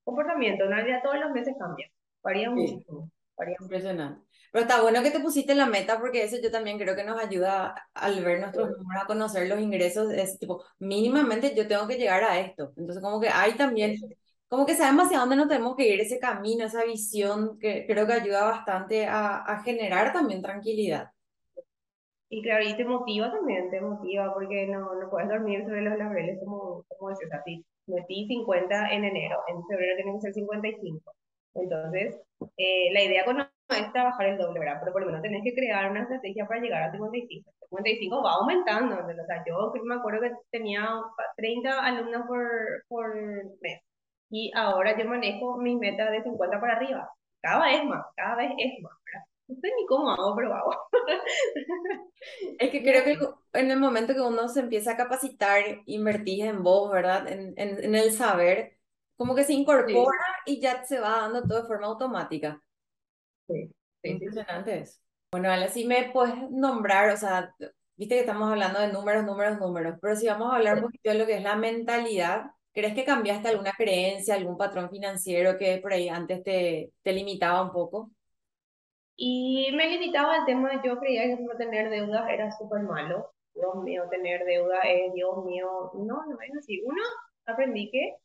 Comportamiento, 0.04 0.64
en 0.64 0.72
realidad 0.72 1.02
todos 1.04 1.20
los 1.20 1.32
meses 1.32 1.56
cambia. 1.60 1.88
Varía 2.24 2.50
muchísimo. 2.50 3.10
Varía 3.38 3.56
Impresionante. 3.60 4.22
Pero 4.52 4.64
está 4.64 4.82
bueno 4.82 5.02
que 5.02 5.10
te 5.12 5.20
pusiste 5.20 5.56
la 5.56 5.66
meta 5.66 6.00
porque 6.00 6.24
eso 6.24 6.38
yo 6.42 6.52
también 6.52 6.78
creo 6.78 6.96
que 6.96 7.04
nos 7.04 7.20
ayuda 7.20 7.74
al 7.94 8.24
ver 8.24 8.40
nuestros 8.40 8.70
números, 8.70 9.04
a 9.04 9.08
conocer 9.08 9.48
los 9.48 9.60
ingresos. 9.60 10.12
Es 10.14 10.38
tipo, 10.38 10.64
mínimamente 10.78 11.56
yo 11.56 11.68
tengo 11.68 11.88
que 11.88 11.98
llegar 11.98 12.24
a 12.24 12.40
esto. 12.40 12.72
Entonces, 12.78 13.02
como 13.02 13.20
que 13.20 13.30
hay 13.30 13.54
también 13.54 13.96
como 14.54 14.68
que 14.68 14.76
sabemos 14.76 15.06
hacia 15.06 15.18
dónde 15.18 15.36
nos 15.36 15.48
tenemos 15.48 15.76
que 15.76 15.88
ir, 15.88 16.00
ese 16.00 16.20
camino, 16.20 16.64
esa 16.64 16.86
visión, 16.86 17.58
que 17.58 17.88
creo 17.88 18.06
que 18.06 18.14
ayuda 18.14 18.44
bastante 18.44 19.08
a, 19.08 19.38
a 19.38 19.64
generar 19.64 20.14
también 20.14 20.44
tranquilidad. 20.44 21.10
Y 22.30 22.44
claro, 22.44 22.64
y 22.64 22.78
te 22.78 22.86
motiva 22.86 23.32
también, 23.32 23.72
te 23.72 23.82
motiva, 23.82 24.32
porque 24.32 24.68
no, 24.68 24.94
no 24.94 25.10
puedes 25.10 25.28
dormir 25.28 25.64
sobre 25.64 25.82
los 25.82 25.98
laureles, 25.98 26.38
como, 26.40 26.86
como 26.88 27.10
decías, 27.10 27.32
así, 27.34 27.66
metí 27.88 28.28
50 28.28 28.94
en 28.94 29.06
enero, 29.06 29.40
en 29.48 29.66
febrero 29.66 29.96
tiene 29.96 30.14
que 30.14 30.22
ser 30.22 30.34
55. 30.36 31.16
Entonces, 31.56 32.22
eh, 32.58 32.94
la 32.94 33.02
idea 33.02 33.26
con 33.26 33.38
no 33.38 33.48
es 33.70 33.92
trabajar 33.92 34.28
el 34.28 34.38
doble, 34.38 34.60
¿verdad? 34.60 34.78
Pero 34.82 34.94
por 34.94 35.02
lo 35.02 35.08
menos 35.08 35.24
tenés 35.24 35.42
que 35.44 35.56
crear 35.56 35.90
una 35.90 36.04
estrategia 36.04 36.46
para 36.46 36.62
llegar 36.62 36.84
a 36.84 36.92
55. 36.92 37.52
55 37.70 38.22
va 38.24 38.34
aumentando, 38.34 38.98
o 38.98 39.26
sea, 39.26 39.44
yo 39.48 39.74
me 39.84 39.96
acuerdo 39.96 40.22
que 40.22 40.32
tenía 40.52 40.88
30 41.38 41.86
alumnos 41.88 42.28
por, 42.28 42.48
por 42.88 43.16
mes 43.60 43.82
y 44.34 44.52
ahora 44.56 44.98
yo 44.98 45.06
manejo 45.06 45.58
mis 45.58 45.78
metas 45.78 46.10
de 46.10 46.24
50 46.24 46.60
para 46.60 46.78
arriba. 46.78 47.08
Cada 47.40 47.66
vez 47.68 47.84
más, 47.86 48.04
cada 48.16 48.36
vez 48.36 48.52
es 48.58 48.82
más, 48.82 48.94
no 49.48 49.56
sé 49.62 49.68
ni 49.78 49.86
cómo 49.86 50.10
hago, 50.10 50.36
pero 50.36 50.54
hago. 50.56 50.76
Es 52.58 52.72
que 52.72 52.82
creo 52.82 53.04
que 53.04 53.20
en 53.60 53.70
el 53.70 53.80
momento 53.80 54.14
que 54.14 54.22
uno 54.22 54.48
se 54.48 54.62
empieza 54.62 54.94
a 54.94 54.98
capacitar, 54.98 55.62
invertir 55.86 56.46
en 56.46 56.64
vos, 56.64 56.92
¿verdad? 56.92 57.28
En, 57.28 57.54
en, 57.58 57.84
en 57.84 57.96
el 57.96 58.12
saber, 58.12 58.78
como 59.18 59.36
que 59.36 59.44
se 59.44 59.54
incorpora 59.54 60.18
y 60.46 60.60
ya 60.60 60.84
se 60.84 61.00
va 61.00 61.22
dando 61.22 61.44
todo 61.44 61.62
de 61.62 61.68
forma 61.68 61.88
automática. 61.88 62.60
Sí, 63.48 63.70
sí, 64.02 64.10
Impresionante 64.10 64.80
eso. 64.80 65.00
Bueno, 65.32 65.52
Ale, 65.52 65.68
si 65.68 65.86
me 65.86 66.10
puedes 66.12 66.36
nombrar, 66.50 67.12
o 67.12 67.18
sea, 67.18 67.54
viste 67.98 68.16
que 68.16 68.22
estamos 68.22 68.50
hablando 68.50 68.80
de 68.80 68.92
números, 68.92 69.26
números, 69.26 69.60
números, 69.60 70.00
pero 70.02 70.16
si 70.16 70.26
vamos 70.26 70.52
a 70.52 70.56
hablar 70.56 70.78
un 70.78 70.84
poquito 70.86 71.12
de 71.12 71.20
lo 71.20 71.26
que 71.28 71.36
es 71.36 71.44
la 71.44 71.56
mentalidad, 71.56 72.46
¿crees 72.74 72.94
que 72.96 73.06
cambiaste 73.06 73.50
alguna 73.50 73.74
creencia, 73.78 74.36
algún 74.36 74.58
patrón 74.58 74.90
financiero 74.90 75.58
que 75.58 75.78
por 75.78 75.94
ahí 75.94 76.10
antes 76.10 76.44
te, 76.44 76.92
te 77.04 77.14
limitaba 77.14 77.62
un 77.62 77.72
poco? 77.72 78.12
Y 79.16 79.72
me 79.74 79.88
limitaba 79.88 80.36
al 80.36 80.46
tema, 80.46 80.82
yo 80.84 81.00
creía 81.00 81.24
que 81.24 81.42
no 81.42 81.56
tener 81.56 81.90
deuda 81.90 82.28
era 82.32 82.52
súper 82.52 82.82
malo. 82.84 83.32
Dios 83.54 83.76
mío, 83.84 84.04
tener 84.10 84.44
deuda 84.46 84.80
es, 84.82 85.14
Dios 85.14 85.46
mío, 85.46 85.92
no, 85.94 86.26
no 86.26 86.42
es 86.42 86.58
así. 86.58 86.82
Uno, 86.84 87.02
aprendí 87.46 87.92
que 87.92 88.16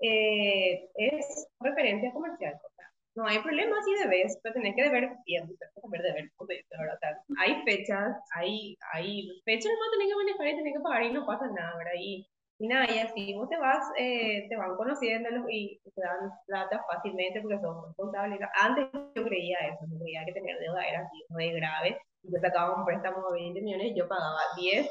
eh, 0.00 0.88
es 0.94 1.48
referencia 1.60 2.12
comercial. 2.12 2.54
O 2.64 2.70
sea, 2.76 2.86
no 3.16 3.26
hay 3.26 3.40
problema 3.40 3.76
si 3.84 3.94
debes, 3.94 4.38
pero 4.42 4.54
tenés 4.54 4.76
que 4.76 4.84
deber 4.84 5.10
bien, 5.26 5.46
tenés 5.46 5.74
que 5.92 6.02
deber, 6.02 6.30
¿verdad? 6.70 7.18
hay 7.40 7.62
fechas, 7.64 8.16
hay, 8.36 8.76
hay 8.92 9.28
fechas 9.44 9.72
no 9.72 9.90
tenés 9.90 10.08
que 10.08 10.16
manejar 10.16 10.46
y 10.48 10.56
tenés 10.56 10.74
que 10.74 10.80
pagar 10.80 11.02
y 11.02 11.12
no 11.12 11.26
pasa 11.26 11.48
nada, 11.48 11.76
¿verdad? 11.76 11.92
Y, 11.98 12.28
y 12.58 12.66
nada, 12.68 12.86
y 12.92 12.98
así 12.98 13.34
vos 13.34 13.48
te 13.48 13.56
vas, 13.56 13.84
eh, 13.98 14.48
te 14.48 14.56
van 14.56 14.76
conociendo 14.76 15.28
y 15.48 15.78
te 15.94 16.00
dan 16.00 16.30
plata 16.46 16.82
fácilmente 16.92 17.40
porque 17.40 17.60
son 17.60 17.86
responsables. 17.86 18.40
Antes 18.60 18.88
yo 19.14 19.24
creía 19.24 19.58
eso, 19.68 19.86
yo 19.88 19.98
creía 19.98 20.24
que 20.26 20.32
tener 20.32 20.58
deuda 20.58 20.82
era 20.86 21.00
así, 21.00 21.24
muy 21.28 21.52
grave. 21.52 21.98
Yo 22.22 22.38
sacaba 22.40 22.76
un 22.76 22.84
préstamo 22.84 23.30
de 23.30 23.40
20 23.42 23.62
millones 23.62 23.92
yo 23.96 24.08
pagaba 24.08 24.40
10 24.56 24.86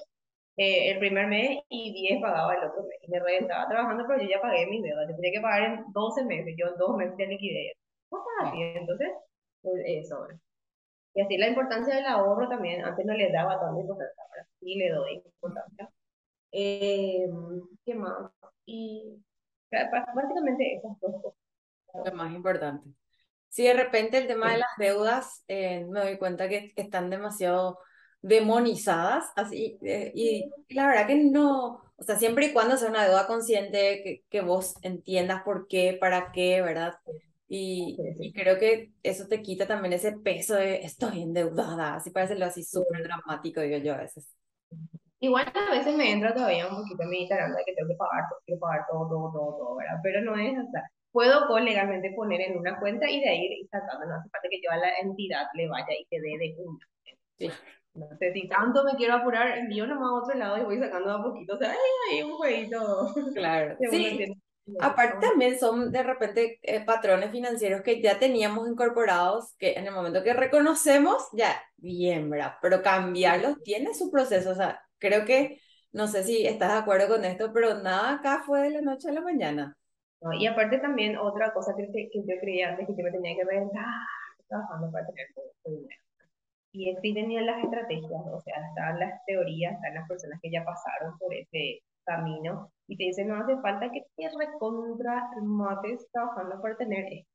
eh, 0.57 0.91
el 0.91 0.99
primer 0.99 1.27
mes 1.27 1.59
y 1.69 1.93
10 1.93 2.21
pagaba 2.21 2.53
el 2.55 2.63
otro 2.65 2.83
mes. 2.83 2.97
Y 3.03 3.11
me 3.11 3.37
estaba 3.37 3.67
trabajando, 3.69 4.05
pero 4.07 4.21
yo 4.21 4.29
ya 4.29 4.41
pagué 4.41 4.65
mis 4.67 4.81
deudas. 4.83 5.07
Yo 5.09 5.15
tenía 5.15 5.31
que 5.33 5.41
pagar 5.41 5.63
en 5.63 5.85
12 5.93 6.25
meses, 6.25 6.55
yo 6.57 6.67
en 6.67 6.77
dos 6.77 6.95
meses 6.97 7.15
ya 7.19 7.25
liquidé. 7.25 7.73
Cosas 8.09 8.27
así, 8.43 8.61
entonces, 8.61 9.09
pues 9.61 9.75
eso. 9.85 10.27
Y 11.13 11.21
así 11.21 11.37
la 11.37 11.49
importancia 11.49 11.95
del 11.95 12.05
ahorro 12.05 12.47
también, 12.49 12.83
antes 12.85 13.05
no 13.05 13.13
le 13.13 13.31
daba 13.31 13.59
tanta 13.59 13.79
importancia, 13.81 14.23
ahora 14.23 14.47
sí 14.59 14.75
le 14.75 14.89
doy 14.89 15.21
importancia. 15.25 15.89
Eh, 16.59 17.27
¿Qué 17.85 17.93
más? 17.93 18.31
Y 18.65 19.15
básicamente 19.69 20.75
esas 20.75 20.99
dos 20.99 21.21
cosas. 21.21 22.11
Lo 22.11 22.17
más 22.17 22.33
importante. 22.33 22.89
Si 23.49 23.63
de 23.63 23.73
repente 23.73 24.17
el 24.17 24.25
tema 24.25 24.51
de 24.51 24.57
las 24.57 24.69
deudas, 24.79 25.43
eh, 25.47 25.85
me 25.87 25.99
doy 25.99 26.17
cuenta 26.17 26.49
que 26.49 26.73
están 26.75 27.11
demasiado 27.11 27.77
demonizadas, 28.23 29.25
así, 29.35 29.77
eh, 29.83 30.11
y 30.15 30.49
la 30.69 30.87
verdad 30.87 31.05
que 31.05 31.23
no, 31.23 31.79
o 31.95 32.03
sea, 32.03 32.17
siempre 32.17 32.47
y 32.47 32.53
cuando 32.53 32.75
sea 32.75 32.89
una 32.89 33.05
deuda 33.05 33.27
consciente, 33.27 34.01
que, 34.03 34.23
que 34.27 34.41
vos 34.41 34.73
entiendas 34.81 35.43
por 35.43 35.67
qué, 35.67 35.95
para 35.99 36.31
qué, 36.31 36.63
¿verdad? 36.63 36.95
Y, 37.47 37.97
y, 38.19 38.33
creo 38.33 38.57
que 38.57 38.91
eso 39.03 39.27
te 39.27 39.43
quita 39.43 39.67
también 39.67 39.93
ese 39.93 40.11
peso 40.13 40.55
de 40.55 40.77
estoy 40.83 41.21
endeudada, 41.21 41.95
así 41.95 42.09
parece 42.09 42.35
lo 42.35 42.45
así 42.45 42.63
súper 42.63 43.03
dramático, 43.03 43.61
digo 43.61 43.77
yo 43.77 43.93
a 43.93 43.97
veces. 43.97 44.27
Igual 45.19 45.45
a 45.53 45.71
veces 45.71 45.95
me 45.95 46.11
entra 46.11 46.33
todavía 46.33 46.67
un 46.67 46.77
poquito 46.77 47.03
en 47.03 47.09
mi 47.09 47.27
de 47.27 47.63
que 47.65 47.73
tengo 47.73 47.89
que 47.89 47.95
pagar, 47.95 48.23
quiero 48.45 48.59
pagar 48.59 48.85
todo, 48.89 49.07
todo, 49.09 49.31
todo, 49.31 49.57
todo, 49.57 49.75
¿verdad? 49.77 49.99
Pero 50.03 50.21
no 50.21 50.37
es 50.37 50.57
hasta, 50.57 50.91
puedo 51.11 51.59
legalmente 51.59 52.13
poner 52.15 52.41
en 52.41 52.57
una 52.57 52.79
cuenta 52.79 53.09
y 53.09 53.19
de 53.19 53.29
ahí 53.29 53.45
ir 53.45 53.67
sacando, 53.71 54.05
no 54.05 54.15
hace 54.15 54.29
falta 54.29 54.47
que 54.49 54.61
yo 54.63 54.69
a 54.69 54.77
la 54.77 54.89
entidad 55.01 55.47
le 55.55 55.67
vaya 55.67 55.87
y 55.99 56.05
te 56.05 56.21
dé 56.21 56.37
de 56.37 56.55
una. 56.63 56.85
Sí. 57.39 57.51
No 57.95 58.07
sé 58.19 58.31
si 58.31 58.47
tanto 58.47 58.83
me 58.83 58.95
quiero 58.95 59.15
apurar, 59.15 59.57
envío 59.57 59.87
nomás 59.87 60.09
a 60.09 60.23
otro 60.23 60.37
lado 60.37 60.57
y 60.59 60.65
voy 60.65 60.77
sacando 60.77 61.11
a 61.11 61.23
poquito, 61.23 61.55
o 61.55 61.57
sea, 61.57 61.73
hay 62.11 62.21
un 62.21 62.33
jueguito. 62.33 63.11
Claro, 63.33 63.75
sí. 63.91 64.35
Aparte 64.81 65.25
también 65.25 65.57
son 65.57 65.91
de 65.91 66.03
repente 66.03 66.59
eh, 66.61 66.83
patrones 66.83 67.31
financieros 67.31 67.81
que 67.81 68.01
ya 68.01 68.19
teníamos 68.19 68.67
incorporados, 68.67 69.55
que 69.57 69.73
en 69.73 69.87
el 69.87 69.93
momento 69.93 70.23
que 70.23 70.33
reconocemos, 70.33 71.29
ya, 71.31 71.59
bien, 71.77 72.29
¿verdad? 72.29 72.55
Pero 72.61 72.83
cambiarlos 72.83 73.63
tiene 73.63 73.93
su 73.93 74.11
proceso, 74.11 74.51
o 74.51 74.55
sea, 74.55 74.79
creo 74.99 75.25
que, 75.25 75.59
no 75.91 76.07
sé 76.07 76.23
si 76.23 76.45
estás 76.45 76.73
de 76.73 76.79
acuerdo 76.79 77.07
con 77.07 77.25
esto, 77.25 77.51
pero 77.53 77.81
nada 77.81 78.15
acá 78.15 78.43
fue 78.45 78.61
de 78.63 78.69
la 78.71 78.81
noche 78.81 79.09
a 79.09 79.13
la 79.13 79.21
mañana. 79.21 79.75
y 80.39 80.47
aparte 80.47 80.79
también 80.79 81.17
otra 81.17 81.53
cosa 81.53 81.73
que, 81.75 81.87
que 81.91 82.23
yo 82.25 82.39
creía 82.41 82.69
antes 82.69 82.87
que 82.87 82.93
yo 82.95 83.03
me 83.03 83.11
tenía 83.11 83.35
que 83.35 83.45
ver, 83.45 83.67
trabajando 84.47 84.91
para 84.91 85.05
tener 85.07 85.27
dinero. 85.65 86.01
Y 86.73 86.89
existen 86.89 87.45
las 87.45 87.63
estrategias, 87.63 88.21
o 88.31 88.41
sea, 88.41 88.55
están 88.69 88.99
las 88.99 89.25
teorías, 89.25 89.73
están 89.73 89.95
las 89.95 90.07
personas 90.07 90.39
que 90.41 90.51
ya 90.51 90.63
pasaron 90.63 91.17
por 91.17 91.33
ese 91.33 91.81
camino 92.05 92.71
y 92.87 92.97
te 92.97 93.05
dicen, 93.05 93.27
no 93.27 93.37
hace 93.37 93.57
falta 93.61 93.91
que 93.91 94.03
te 94.15 94.29
recontra 94.37 95.29
mates 95.41 96.07
trabajando 96.11 96.61
para 96.61 96.77
tener 96.77 97.05
esto. 97.11 97.31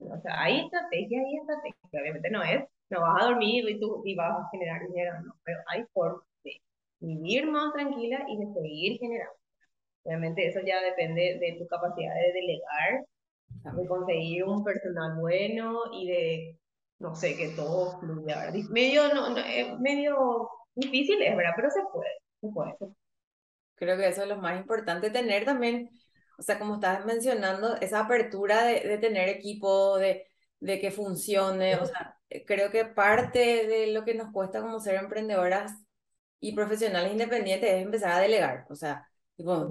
O 0.00 0.20
sea, 0.20 0.42
hay 0.42 0.60
estrategias 0.60 1.22
y 1.26 1.36
estrategias. 1.38 1.92
Obviamente 1.92 2.30
no 2.30 2.42
es, 2.42 2.64
no 2.90 3.00
vas 3.02 3.22
a 3.22 3.26
dormir 3.26 3.68
y, 3.68 3.80
tú, 3.80 4.02
y 4.04 4.14
vas 4.14 4.32
a 4.32 4.48
generar 4.50 4.80
dinero, 4.86 5.20
no, 5.22 5.34
pero 5.44 5.58
hay 5.66 5.84
formas 5.92 6.27
vivir 7.00 7.46
más 7.46 7.72
tranquila 7.72 8.24
y 8.28 8.38
de 8.38 8.52
seguir 8.52 8.98
generando. 8.98 9.34
Obviamente 10.04 10.46
eso 10.46 10.60
ya 10.66 10.80
depende 10.82 11.38
de 11.40 11.56
tu 11.58 11.66
capacidad 11.66 12.14
de 12.14 12.32
delegar, 12.32 13.04
de 13.76 13.86
conseguir 13.86 14.44
un 14.44 14.64
personal 14.64 15.18
bueno 15.18 15.80
y 15.92 16.08
de, 16.08 16.58
no 16.98 17.14
sé, 17.14 17.36
que 17.36 17.48
todo 17.50 17.98
fluya. 18.00 18.50
Medio, 18.70 19.12
no, 19.14 19.36
eh, 19.36 19.76
medio 19.80 20.48
difícil 20.74 21.20
es, 21.22 21.36
¿verdad? 21.36 21.52
Pero 21.56 21.70
se 21.70 21.80
puede, 21.92 22.10
se 22.40 22.48
puede. 22.48 22.72
Se 22.72 22.78
puede. 22.78 22.92
Creo 23.74 23.96
que 23.96 24.08
eso 24.08 24.22
es 24.22 24.28
lo 24.28 24.38
más 24.38 24.58
importante, 24.58 25.10
tener 25.10 25.44
también, 25.44 25.88
o 26.36 26.42
sea, 26.42 26.58
como 26.58 26.74
estabas 26.74 27.04
mencionando, 27.04 27.76
esa 27.76 28.00
apertura 28.00 28.64
de, 28.64 28.80
de 28.80 28.98
tener 28.98 29.28
equipo, 29.28 29.98
de, 29.98 30.26
de 30.58 30.80
que 30.80 30.90
funcione, 30.90 31.76
o 31.76 31.86
sea, 31.86 32.16
creo 32.46 32.70
que 32.72 32.86
parte 32.86 33.66
de 33.66 33.92
lo 33.92 34.04
que 34.04 34.14
nos 34.14 34.32
cuesta 34.32 34.60
como 34.60 34.80
ser 34.80 34.96
emprendedoras 34.96 35.72
y 36.40 36.54
profesionales 36.54 37.12
independientes 37.12 37.70
es 37.70 37.82
empezar 37.82 38.12
a 38.12 38.20
delegar, 38.20 38.66
o 38.70 38.74
sea, 38.74 39.06
tipo, 39.36 39.68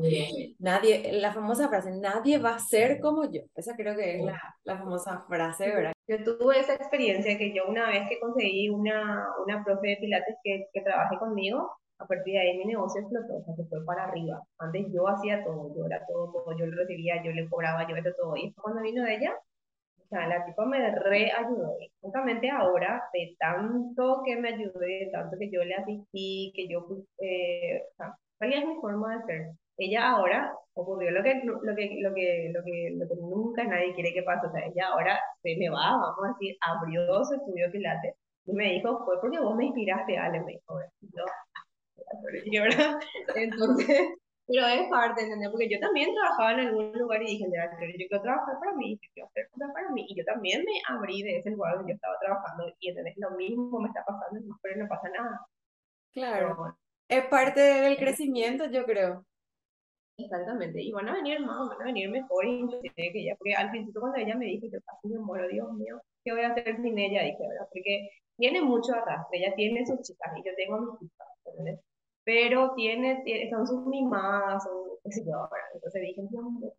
nadie, 0.59 1.11
la 1.13 1.33
famosa 1.33 1.69
frase, 1.69 1.91
nadie 1.91 2.37
va 2.37 2.55
a 2.55 2.59
ser 2.59 2.99
como 2.99 3.29
yo, 3.31 3.41
esa 3.55 3.75
creo 3.75 3.95
que 3.95 4.17
es 4.17 4.23
la, 4.23 4.39
la 4.63 4.77
famosa 4.77 5.23
frase, 5.27 5.67
¿verdad? 5.67 5.93
Yo 6.07 6.23
tuve 6.23 6.59
esa 6.59 6.73
experiencia 6.75 7.37
que 7.37 7.53
yo 7.53 7.67
una 7.67 7.89
vez 7.89 8.07
que 8.09 8.19
conseguí 8.19 8.69
una, 8.69 9.27
una 9.45 9.63
profe 9.63 9.89
de 9.89 9.97
pilates 9.97 10.35
que, 10.43 10.67
que 10.73 10.81
trabaje 10.81 11.17
conmigo, 11.17 11.69
a 11.99 12.05
partir 12.07 12.33
de 12.35 12.39
ahí 12.39 12.57
mi 12.57 12.65
negocio 12.65 13.01
explotó, 13.01 13.37
o 13.37 13.43
sea, 13.43 13.55
se 13.55 13.65
fue 13.65 13.83
para 13.85 14.05
arriba. 14.05 14.41
Antes 14.59 14.85
yo 14.93 15.07
hacía 15.07 15.43
todo, 15.43 15.73
yo 15.75 15.85
era 15.85 16.05
todo, 16.07 16.31
todo, 16.31 16.57
yo 16.57 16.65
le 16.65 16.75
recibía, 16.75 17.21
yo 17.23 17.31
le 17.31 17.49
cobraba, 17.49 17.87
yo 17.89 17.95
era 17.95 18.13
todo. 18.15 18.35
Y 18.37 18.53
cuando 18.53 18.81
vino 18.81 19.05
ella, 19.07 19.33
sea, 20.09 20.27
la 20.27 20.45
tipa 20.45 20.65
me 20.65 20.95
reayudó. 20.95 21.77
Y 21.79 21.91
justamente 22.01 22.49
ahora, 22.49 23.03
de 23.13 23.35
tanto 23.39 24.21
que 24.25 24.35
me 24.37 24.49
ayudó, 24.49 24.79
de 24.79 25.09
tanto 25.11 25.37
que 25.37 25.49
yo 25.51 25.63
le 25.63 25.75
asistí, 25.75 26.51
que 26.55 26.67
yo, 26.67 26.85
eh, 27.19 27.81
o 27.91 27.95
sea, 27.95 28.15
¿cuál 28.37 28.53
es 28.53 28.65
mi 28.65 28.75
forma 28.81 29.17
de 29.17 29.23
ser? 29.25 29.51
Ella 29.77 30.11
ahora 30.11 30.53
ocurrió 30.73 31.11
lo 31.11 31.23
que, 31.23 31.41
lo 31.43 31.75
que, 31.75 31.99
lo 32.01 32.13
que, 32.13 32.51
lo 32.51 32.63
que, 32.63 32.95
lo 32.97 33.07
que 33.07 33.15
nunca 33.21 33.63
nadie 33.63 33.93
quiere 33.93 34.13
que 34.13 34.23
pase. 34.23 34.47
O 34.47 34.51
sea, 34.51 34.65
ella 34.65 34.87
ahora 34.87 35.19
se 35.43 35.55
me 35.57 35.69
va, 35.69 35.91
vamos 35.91 36.25
a 36.25 36.33
decir, 36.33 36.57
abrió 36.61 37.23
su 37.25 37.35
estudio 37.35 37.71
Pilates 37.71 38.15
y 38.47 38.53
me 38.53 38.73
dijo, 38.73 39.03
fue 39.05 39.19
porque 39.21 39.39
vos 39.39 39.55
me 39.55 39.65
inspiraste, 39.65 40.17
Ale, 40.17 40.39
me 40.41 40.53
dijo. 40.53 40.79
Yo, 41.01 41.25
¿verdad? 42.63 42.99
Entonces, 43.35 44.15
pero 44.47 44.65
es 44.65 44.89
parte, 44.89 45.23
¿entendés? 45.23 45.49
Porque 45.49 45.69
yo 45.69 45.79
también 45.79 46.13
trabajaba 46.13 46.53
en 46.53 46.67
algún 46.67 46.91
lugar 46.93 47.21
y 47.21 47.25
dije, 47.25 47.45
yo 47.45 48.07
quiero 48.07 48.21
trabajar 48.21 48.55
para 48.59 48.73
mí, 48.73 48.95
yo 48.95 49.09
quiero 49.13 49.27
hacer 49.27 49.49
cosas 49.49 49.71
para 49.73 49.89
mí. 49.89 50.05
Y 50.07 50.15
yo 50.15 50.23
también 50.23 50.63
me 50.63 50.81
abrí 50.87 51.21
de 51.21 51.39
ese 51.39 51.49
lugar 51.51 51.75
donde 51.75 51.91
yo 51.91 51.95
estaba 51.95 52.17
trabajando 52.19 52.73
y, 52.79 52.89
¿entendés? 52.89 53.15
Lo 53.17 53.31
mismo 53.31 53.79
me 53.79 53.89
está 53.89 54.05
pasando, 54.05 54.39
pero 54.61 54.83
no 54.83 54.87
pasa 54.87 55.09
nada. 55.09 55.45
Claro. 56.13 56.77
es 57.09 57.25
parte 57.27 57.59
del 57.59 57.97
crecimiento, 57.97 58.65
yo 58.65 58.85
creo. 58.85 59.25
Exactamente, 60.19 60.81
y 60.81 60.91
van 60.91 61.07
a 61.09 61.13
venir 61.13 61.39
más, 61.41 61.69
van 61.69 61.81
a 61.81 61.85
venir 61.85 62.09
mejor 62.09 62.43
inclusive 62.43 62.91
que 62.95 63.19
ella, 63.21 63.35
porque 63.37 63.53
al 63.53 63.69
principio 63.69 64.01
cuando 64.01 64.17
ella 64.17 64.35
me 64.35 64.45
dijo, 64.45 64.65
yo 64.65 64.79
casi 64.81 65.09
me 65.09 65.19
muero, 65.19 65.47
Dios 65.47 65.71
mío, 65.73 66.01
¿qué 66.23 66.31
voy 66.31 66.41
a 66.41 66.49
hacer 66.49 66.75
sin 66.81 66.97
ella? 66.97 67.21
Dije, 67.21 67.37
¿verdad? 67.47 67.67
Porque 67.71 68.09
tiene 68.35 68.61
mucho 68.63 68.93
arrastre, 68.95 69.37
ella 69.37 69.53
tiene 69.55 69.85
sus 69.85 70.01
chicas 70.01 70.33
y 70.37 70.43
yo 70.43 70.55
tengo 70.55 70.79
mis 70.81 70.99
chicas, 70.99 71.27
¿entendés? 71.45 71.79
Pero 72.27 72.73
tiene, 72.75 73.23
son 73.49 73.65
sus 73.65 73.85
mimadas, 73.85 74.61
son, 74.61 74.73
qué 75.01 75.11
sé 75.13 75.23
yo, 75.25 75.47
entonces 75.73 76.01
dije, 76.01 76.21
no, 76.29 76.41
no, 76.41 76.73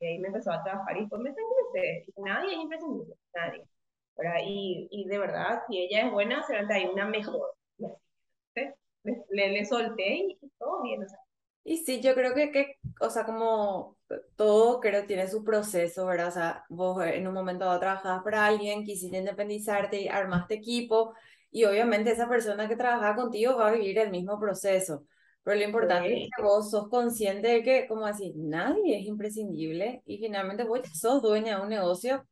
y 0.00 0.06
ahí 0.06 0.18
me 0.18 0.28
empezó 0.28 0.50
a 0.50 0.64
trabajar 0.64 0.96
y 0.96 1.00
después 1.00 1.20
me 1.20 1.34
tranquilicé, 1.34 2.10
nadie 2.16 2.54
es 2.54 2.60
imprescindible, 2.62 3.14
nadie, 3.34 3.66
y, 4.46 4.88
y 4.90 5.04
de 5.08 5.18
verdad, 5.18 5.60
si 5.68 5.80
ella 5.80 6.06
es 6.06 6.12
buena, 6.12 6.42
será 6.44 6.66
hay 6.74 6.86
una 6.86 7.06
mejor, 7.06 7.52
y 7.76 7.86
le, 9.28 9.48
le, 9.50 9.64
solté 9.66 10.14
y, 10.14 10.38
todo 10.58 10.82
bien, 10.84 11.02
o 11.02 11.06
sea. 11.06 11.18
Y 11.64 11.76
sí, 11.76 12.00
yo 12.00 12.14
creo 12.14 12.32
que, 12.32 12.50
que 12.50 12.76
o 12.98 13.10
sea, 13.10 13.26
como 13.26 13.98
todo 14.36 14.80
creo 14.80 15.06
tiene 15.06 15.28
su 15.28 15.44
proceso, 15.44 16.06
¿verdad? 16.06 16.28
O 16.28 16.32
sea, 16.32 16.64
vos 16.68 17.04
en 17.04 17.26
un 17.26 17.34
momento 17.34 17.64
dado 17.64 17.80
trabajabas 17.80 18.22
para 18.22 18.46
alguien, 18.46 18.84
quisiste 18.84 19.18
independizarte 19.18 20.00
y 20.00 20.08
armaste 20.08 20.54
equipo, 20.54 21.14
y 21.50 21.64
obviamente 21.64 22.12
esa 22.12 22.28
persona 22.28 22.68
que 22.68 22.76
trabaja 22.76 23.14
contigo 23.16 23.56
va 23.56 23.68
a 23.68 23.72
vivir 23.72 23.98
el 23.98 24.10
mismo 24.10 24.38
proceso. 24.38 25.04
Pero 25.42 25.56
lo 25.58 25.64
importante 25.64 26.24
es 26.24 26.30
que 26.36 26.42
vos 26.42 26.70
sos 26.70 26.88
consciente 26.88 27.48
de 27.48 27.62
que, 27.62 27.86
como 27.88 28.06
decir, 28.06 28.32
nadie 28.36 29.00
es 29.00 29.06
imprescindible 29.06 30.02
y 30.04 30.18
finalmente 30.18 30.64
vos 30.64 30.80
sos 30.92 31.22
dueña 31.22 31.56
de 31.56 31.62
un 31.62 31.70
negocio 31.70 32.26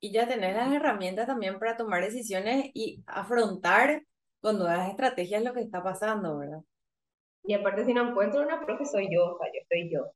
y 0.00 0.12
ya 0.12 0.26
tenés 0.26 0.56
las 0.56 0.72
herramientas 0.72 1.26
también 1.26 1.58
para 1.58 1.76
tomar 1.76 2.02
decisiones 2.02 2.70
y 2.74 3.02
afrontar 3.06 4.02
con 4.40 4.58
nuevas 4.58 4.90
estrategias 4.90 5.42
lo 5.42 5.52
que 5.54 5.60
está 5.60 5.82
pasando, 5.82 6.38
¿verdad? 6.38 6.60
Y 7.44 7.54
aparte, 7.54 7.84
si 7.84 7.94
no 7.94 8.08
encuentro 8.08 8.42
una 8.42 8.64
profe, 8.64 8.86
soy 8.86 9.08
yo, 9.14 9.34
o 9.34 9.38
sea, 9.38 9.48
yo 9.52 9.60
soy 9.68 9.90
yo. 9.92 10.10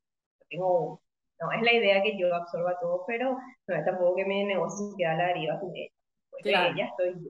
Tengo, 0.49 1.01
no 1.39 1.51
es 1.51 1.61
la 1.61 1.73
idea 1.73 2.01
que 2.03 2.17
yo 2.17 2.33
absorba 2.33 2.77
todo, 2.79 3.03
pero 3.07 3.37
no 3.67 3.75
es 3.75 3.85
tampoco 3.85 4.15
que 4.15 4.25
mi 4.25 4.43
negocio 4.45 4.89
se 4.91 4.97
quede 4.97 5.07
a 5.07 5.15
la 5.15 5.27
deriva 5.27 5.59
sin 5.59 5.75
ella. 5.75 5.93
Porque 6.29 6.49
claro. 6.49 6.73
ella 6.73 6.85
estoy 6.85 7.23
yo. 7.23 7.29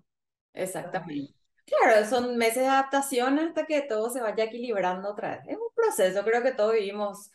Exactamente. 0.54 1.34
Claro, 1.66 2.06
son 2.06 2.38
meses 2.38 2.64
de 2.64 2.68
adaptación 2.68 3.38
hasta 3.38 3.66
que 3.66 3.82
todo 3.82 4.10
se 4.10 4.22
vaya 4.22 4.46
equilibrando 4.46 5.12
otra 5.12 5.38
vez. 5.38 5.48
Es 5.50 5.58
un 5.58 5.70
proceso, 5.76 6.24
creo 6.24 6.42
que 6.42 6.52
todos 6.52 6.74
vivimos 6.74 7.32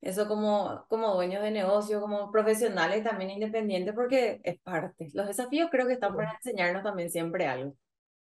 eso 0.00 0.26
como, 0.28 0.84
como 0.88 1.14
dueños 1.14 1.42
de 1.42 1.50
negocio, 1.50 2.00
como 2.00 2.30
profesionales 2.30 3.04
también 3.04 3.30
independientes, 3.30 3.94
porque 3.94 4.40
es 4.42 4.60
parte. 4.60 5.08
Los 5.14 5.26
desafíos 5.26 5.68
creo 5.70 5.86
que 5.86 5.94
están 5.94 6.16
para 6.16 6.32
enseñarnos 6.34 6.82
también 6.82 7.10
siempre 7.10 7.46
algo. 7.46 7.74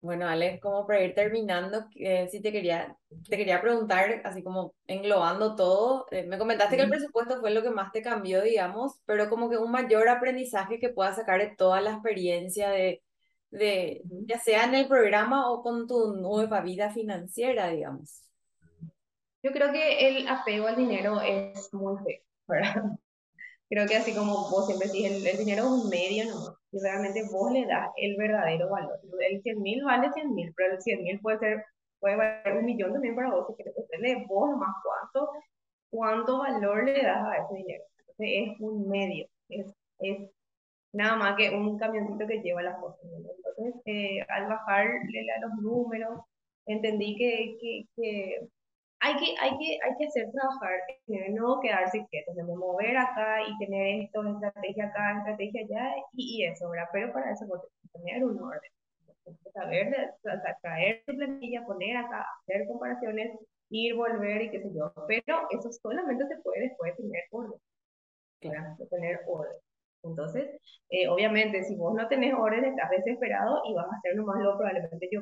Bueno, 0.05 0.27
Alex, 0.27 0.61
como 0.61 0.85
para 0.85 1.01
ir 1.01 1.15
terminando, 1.15 1.87
eh, 1.95 2.27
sí 2.29 2.39
te 2.39 2.51
quería, 2.51 2.95
te 3.27 3.37
quería 3.37 3.59
preguntar, 3.59 4.21
así 4.23 4.43
como 4.43 4.75
englobando 4.85 5.55
todo, 5.55 6.05
eh, 6.11 6.23
me 6.27 6.37
comentaste 6.37 6.75
que 6.75 6.83
el 6.83 6.89
presupuesto 6.89 7.39
fue 7.39 7.49
lo 7.49 7.63
que 7.63 7.71
más 7.71 7.91
te 7.91 8.03
cambió, 8.03 8.43
digamos, 8.43 9.01
pero 9.05 9.27
como 9.31 9.49
que 9.49 9.57
un 9.57 9.71
mayor 9.71 10.07
aprendizaje 10.07 10.79
que 10.79 10.89
puedas 10.89 11.15
sacar 11.15 11.39
de 11.39 11.55
toda 11.55 11.81
la 11.81 11.93
experiencia 11.93 12.69
de, 12.69 13.01
de 13.49 14.03
ya 14.27 14.37
sea 14.37 14.65
en 14.65 14.75
el 14.75 14.87
programa 14.87 15.49
o 15.49 15.63
con 15.63 15.87
tu 15.87 16.13
nueva 16.13 16.61
vida 16.61 16.91
financiera, 16.91 17.69
digamos. 17.69 18.29
Yo 19.41 19.51
creo 19.51 19.71
que 19.71 20.07
el 20.07 20.27
apego 20.27 20.67
al 20.67 20.75
dinero 20.75 21.19
es 21.19 21.73
muy 21.73 21.97
feo, 22.03 22.21
¿verdad? 22.47 22.83
Creo 23.69 23.87
que 23.87 23.95
así 23.95 24.13
como 24.13 24.49
vos 24.49 24.67
siempre 24.67 24.89
dices, 24.89 25.25
el, 25.25 25.39
dinero 25.39 25.63
es 25.63 25.69
un 25.69 25.89
medio 25.89 26.25
nomás, 26.25 26.55
y 26.71 26.79
realmente 26.79 27.23
vos 27.31 27.51
le 27.51 27.65
das 27.65 27.89
el 27.97 28.15
verdadero 28.15 28.69
valor. 28.69 28.99
El 29.19 29.41
100 29.41 29.61
mil 29.61 29.83
vale 29.83 30.11
100 30.13 30.35
mil, 30.35 30.53
pero 30.55 30.73
el 30.75 30.81
100 30.81 31.03
mil 31.03 31.19
puede 31.19 31.39
ser, 31.39 31.65
puede 31.99 32.15
valer 32.15 32.57
un 32.57 32.65
millón 32.65 32.93
también 32.93 33.15
para 33.15 33.31
vos, 33.31 33.47
si 33.47 33.55
querés 33.55 33.73
le 33.99 34.25
vos 34.27 34.49
nomás 34.51 34.75
cuánto, 34.83 35.31
cuánto 35.89 36.39
valor 36.39 36.85
le 36.85 37.01
das 37.01 37.25
a 37.25 37.37
ese 37.37 37.55
dinero. 37.55 37.83
Entonces 37.99 38.27
es 38.29 38.59
un 38.59 38.87
medio, 38.89 39.27
es, 39.49 39.73
es 39.99 40.29
nada 40.93 41.15
más 41.17 41.35
que 41.35 41.49
un 41.49 41.77
camioncito 41.77 42.27
que 42.27 42.41
lleva 42.41 42.61
las 42.61 42.79
cosas. 42.79 43.01
Entonces, 43.03 43.81
eh, 43.85 44.21
al 44.29 44.47
bajarle 44.47 45.31
a 45.35 45.41
los 45.41 45.53
números, 45.61 46.21
entendí 46.65 47.15
que, 47.17 47.57
que, 47.59 47.85
que 47.95 48.47
hay 48.99 49.15
que, 49.17 49.35
hay 49.39 49.51
que, 49.57 49.79
hay 49.83 49.95
que 49.97 50.05
hacer 50.07 50.31
trabajar, 50.31 50.79
no 51.31 51.59
quedarse 51.61 52.05
quieto, 52.09 52.33
de 52.33 52.43
mover 52.43 52.97
acá 52.97 53.41
y 53.47 53.57
tener 53.65 54.03
esto, 54.03 54.23
estrategia 54.27 54.85
acá, 54.85 55.17
estrategia 55.19 55.61
allá 55.61 55.95
y, 56.13 56.43
y 56.43 56.45
eso, 56.45 56.69
¿verdad? 56.69 56.87
Pero 56.91 57.13
para 57.13 57.31
eso 57.31 57.45
tener 57.93 58.23
un 58.23 58.41
orden, 58.41 58.71
saber, 59.53 60.15
traer 60.61 61.03
tu 61.05 61.15
plantilla, 61.15 61.65
poner 61.65 61.97
acá, 61.97 62.25
hacer 62.41 62.67
comparaciones, 62.67 63.39
ir, 63.69 63.95
volver 63.95 64.43
y 64.43 64.51
qué 64.51 64.61
sé 64.61 64.69
yo. 64.73 64.91
Pero 65.07 65.47
eso 65.51 65.71
solamente 65.71 66.27
se 66.27 66.37
puede 66.37 66.61
después 66.69 66.95
de 66.95 67.03
tener 67.03 67.23
orden, 67.31 67.59
¿verdad? 68.41 68.77
De 68.77 68.85
tener 68.87 69.19
orden. 69.27 69.57
Entonces, 70.03 70.49
eh, 70.89 71.07
obviamente, 71.07 71.63
si 71.63 71.75
vos 71.75 71.95
no 71.95 72.07
tenés 72.07 72.33
orden, 72.33 72.65
estás 72.65 72.91
desesperado 72.91 73.61
y 73.65 73.73
vas 73.73 73.87
a 73.91 73.97
hacer 73.97 74.15
nomás 74.15 74.39
lo 74.41 74.57
probablemente 74.57 75.09
yo 75.11 75.21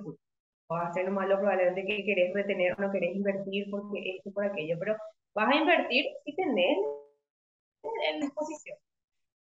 vas 0.67 0.85
a 0.85 0.89
hacer 0.89 1.05
nomás 1.05 1.27
lo 1.27 1.37
probablemente 1.39 1.85
que 1.85 2.05
querés 2.05 2.33
retener 2.33 2.73
o 2.73 2.81
no 2.81 2.91
querés 2.91 3.15
invertir 3.15 3.69
porque 3.69 4.17
esto 4.17 4.31
por 4.31 4.45
aquello, 4.45 4.77
pero 4.79 4.95
vas 5.35 5.49
a 5.49 5.55
invertir 5.55 6.05
si 6.25 6.35
tenés 6.35 6.77
en 8.09 8.21
disposición. 8.21 8.77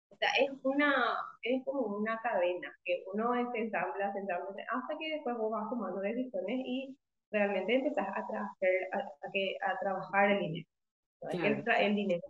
O 0.10 0.17
sea, 0.17 0.30
es 0.39 0.49
una, 0.63 1.17
es 1.41 1.63
como 1.65 1.97
una 1.97 2.19
cadena 2.21 2.73
que 2.86 3.04
uno 3.13 3.34
se 3.51 3.60
ensambla, 3.60 4.13
se 4.13 4.19
ensambla, 4.19 4.63
hasta 4.69 4.97
que 4.97 5.12
después 5.12 5.38
vos 5.38 5.51
vas 5.51 5.69
tomando 5.69 5.99
decisiones 5.99 6.62
y 6.65 6.97
realmente 7.32 7.75
empezás 7.75 8.08
a, 8.08 8.19
a, 8.19 8.97
a, 8.97 9.32
que, 9.34 9.58
a 9.62 9.78
trabajar 9.80 10.32
el 10.32 10.39
dinero. 10.39 10.67
El, 11.32 11.63
el 11.80 11.95
dinero 11.95 12.21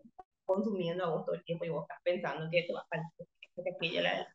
consumiendo 0.46 1.04
a 1.04 1.10
vos 1.10 1.26
todo 1.26 1.36
el 1.36 1.44
tiempo 1.44 1.66
y 1.66 1.70
vos 1.70 1.84
estás 1.84 2.02
pensando 2.04 2.50
que 2.50 2.64
te 2.64 2.74
va 2.74 2.86
a 2.90 3.64
que 3.64 3.70
aquello, 3.70 4.02
la, 4.02 4.28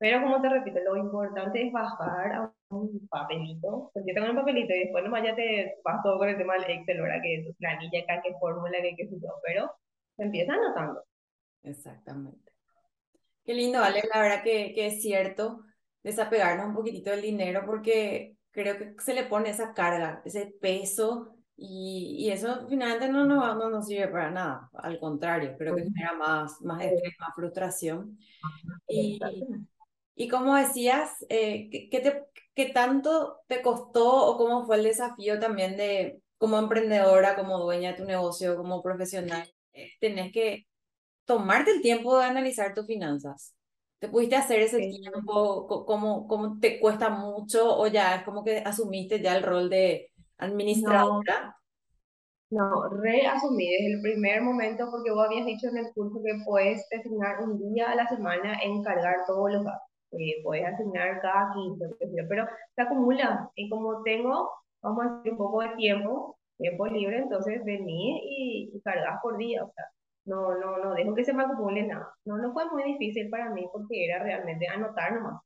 pero 0.00 0.22
como 0.22 0.40
te 0.40 0.48
repito, 0.48 0.80
lo 0.80 0.96
importante 0.96 1.66
es 1.66 1.70
bajar 1.70 2.32
a 2.32 2.52
un 2.70 3.06
papelito, 3.08 3.90
porque 3.92 4.14
tengo 4.14 4.30
un 4.30 4.36
papelito 4.36 4.72
y 4.72 4.84
después 4.84 5.04
nomás 5.04 5.22
ya 5.22 5.36
te 5.36 5.76
vas 5.84 6.02
todo 6.02 6.16
con 6.16 6.30
el 6.30 6.38
tema 6.38 6.54
del 6.54 6.70
Excel, 6.70 7.02
¿verdad? 7.02 7.20
Que 7.22 7.34
es 7.34 7.56
planilla 7.58 8.00
acá, 8.00 8.22
qué 8.24 8.32
fórmula, 8.40 8.78
qué 8.80 8.94
qué 8.96 9.08
sé 9.08 9.16
yo, 9.20 9.28
pero 9.44 9.70
se 10.16 10.22
empieza 10.22 10.54
anotando. 10.54 11.04
Exactamente. 11.64 12.50
Qué 13.44 13.52
lindo, 13.52 13.78
Ale, 13.80 14.02
la 14.14 14.22
verdad 14.22 14.42
que, 14.42 14.72
que 14.74 14.86
es 14.86 15.02
cierto 15.02 15.64
desapegarnos 16.02 16.68
un 16.68 16.74
poquitito 16.74 17.10
del 17.10 17.20
dinero 17.20 17.64
porque 17.66 18.36
creo 18.52 18.78
que 18.78 18.94
se 19.00 19.12
le 19.12 19.24
pone 19.24 19.50
esa 19.50 19.74
carga, 19.74 20.22
ese 20.24 20.46
peso 20.62 21.36
y, 21.56 22.16
y 22.20 22.30
eso 22.30 22.66
finalmente 22.70 23.10
no, 23.10 23.26
no, 23.26 23.54
no 23.54 23.68
nos 23.68 23.86
sirve 23.86 24.08
para 24.08 24.30
nada, 24.30 24.70
al 24.72 24.98
contrario, 24.98 25.56
creo 25.58 25.76
que 25.76 25.82
genera 25.82 26.14
más, 26.14 26.58
más 26.62 26.82
estrés, 26.82 27.12
más 27.18 27.34
frustración. 27.34 28.18
Y, 28.88 29.20
y 30.20 30.28
como 30.28 30.54
decías, 30.54 31.24
eh, 31.30 31.70
¿qué, 31.90 32.00
te, 32.00 32.26
¿qué 32.54 32.66
tanto 32.66 33.38
te 33.46 33.62
costó 33.62 34.26
o 34.26 34.36
cómo 34.36 34.66
fue 34.66 34.76
el 34.76 34.82
desafío 34.82 35.40
también 35.40 35.78
de 35.78 36.20
como 36.36 36.58
emprendedora, 36.58 37.36
como 37.36 37.58
dueña 37.58 37.92
de 37.92 37.96
tu 37.96 38.04
negocio, 38.04 38.54
como 38.54 38.82
profesional? 38.82 39.50
Eh, 39.72 39.92
tenés 39.98 40.30
que 40.30 40.66
tomarte 41.24 41.70
el 41.70 41.80
tiempo 41.80 42.18
de 42.18 42.26
analizar 42.26 42.74
tus 42.74 42.86
finanzas. 42.86 43.54
¿Te 43.98 44.10
pudiste 44.10 44.36
hacer 44.36 44.60
ese 44.60 44.80
tiempo? 44.80 45.66
¿Cómo, 45.86 46.28
¿Cómo 46.28 46.58
te 46.60 46.78
cuesta 46.80 47.08
mucho 47.08 47.78
o 47.78 47.86
ya 47.86 48.16
es 48.16 48.22
como 48.22 48.44
que 48.44 48.58
asumiste 48.58 49.22
ya 49.22 49.34
el 49.38 49.42
rol 49.42 49.70
de 49.70 50.10
administradora? 50.36 51.56
No, 52.50 52.90
reasumí 52.90 53.70
desde 53.70 53.94
el 53.94 54.02
primer 54.02 54.42
momento 54.42 54.86
porque 54.90 55.12
vos 55.12 55.24
habías 55.24 55.46
dicho 55.46 55.68
en 55.68 55.78
el 55.78 55.90
curso 55.94 56.20
que 56.22 56.42
puedes 56.44 56.86
designar 56.90 57.40
un 57.40 57.72
día 57.72 57.92
a 57.92 57.94
la 57.94 58.06
semana 58.06 58.58
en 58.62 58.82
cargar 58.82 59.16
todos 59.26 59.50
los 59.50 59.64
gastos. 59.64 59.89
Eh, 60.12 60.42
puedes 60.42 60.66
asignar 60.66 61.20
cada 61.20 61.52
15, 61.54 61.96
pero 62.28 62.46
se 62.74 62.82
acumula. 62.82 63.50
Y 63.54 63.68
como 63.68 64.02
tengo, 64.02 64.50
vamos 64.82 65.06
a 65.06 65.16
decir, 65.16 65.32
un 65.32 65.38
poco 65.38 65.62
de 65.62 65.70
tiempo, 65.76 66.38
tiempo 66.58 66.86
libre, 66.86 67.18
entonces 67.18 67.64
vení 67.64 68.20
y, 68.24 68.70
y 68.76 68.80
cargas 68.82 69.20
por 69.22 69.36
día. 69.38 69.64
O 69.64 69.72
sea, 69.72 69.84
no, 70.24 70.54
no, 70.58 70.78
no 70.78 70.94
dejo 70.94 71.14
que 71.14 71.24
se 71.24 71.32
me 71.32 71.44
acumule 71.44 71.86
nada. 71.86 72.12
No, 72.24 72.38
no 72.38 72.52
fue 72.52 72.70
muy 72.70 72.82
difícil 72.84 73.30
para 73.30 73.50
mí 73.50 73.68
porque 73.72 74.04
era 74.06 74.22
realmente 74.22 74.66
anotar 74.68 75.14
nomás 75.14 75.40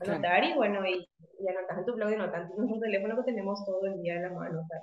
anotar 0.00 0.44
y 0.44 0.54
bueno, 0.54 0.86
y, 0.86 1.08
y 1.40 1.48
anotar 1.48 1.78
en 1.78 1.84
tu 1.86 1.94
blog 1.94 2.10
y 2.10 2.14
anotar 2.14 2.42
en 2.42 2.62
un 2.62 2.80
teléfono 2.80 3.16
que 3.16 3.32
tenemos 3.32 3.64
todo 3.64 3.86
el 3.86 4.00
día 4.02 4.16
en 4.16 4.22
la 4.22 4.30
mano. 4.30 4.60
O 4.60 4.66
sea, 4.66 4.80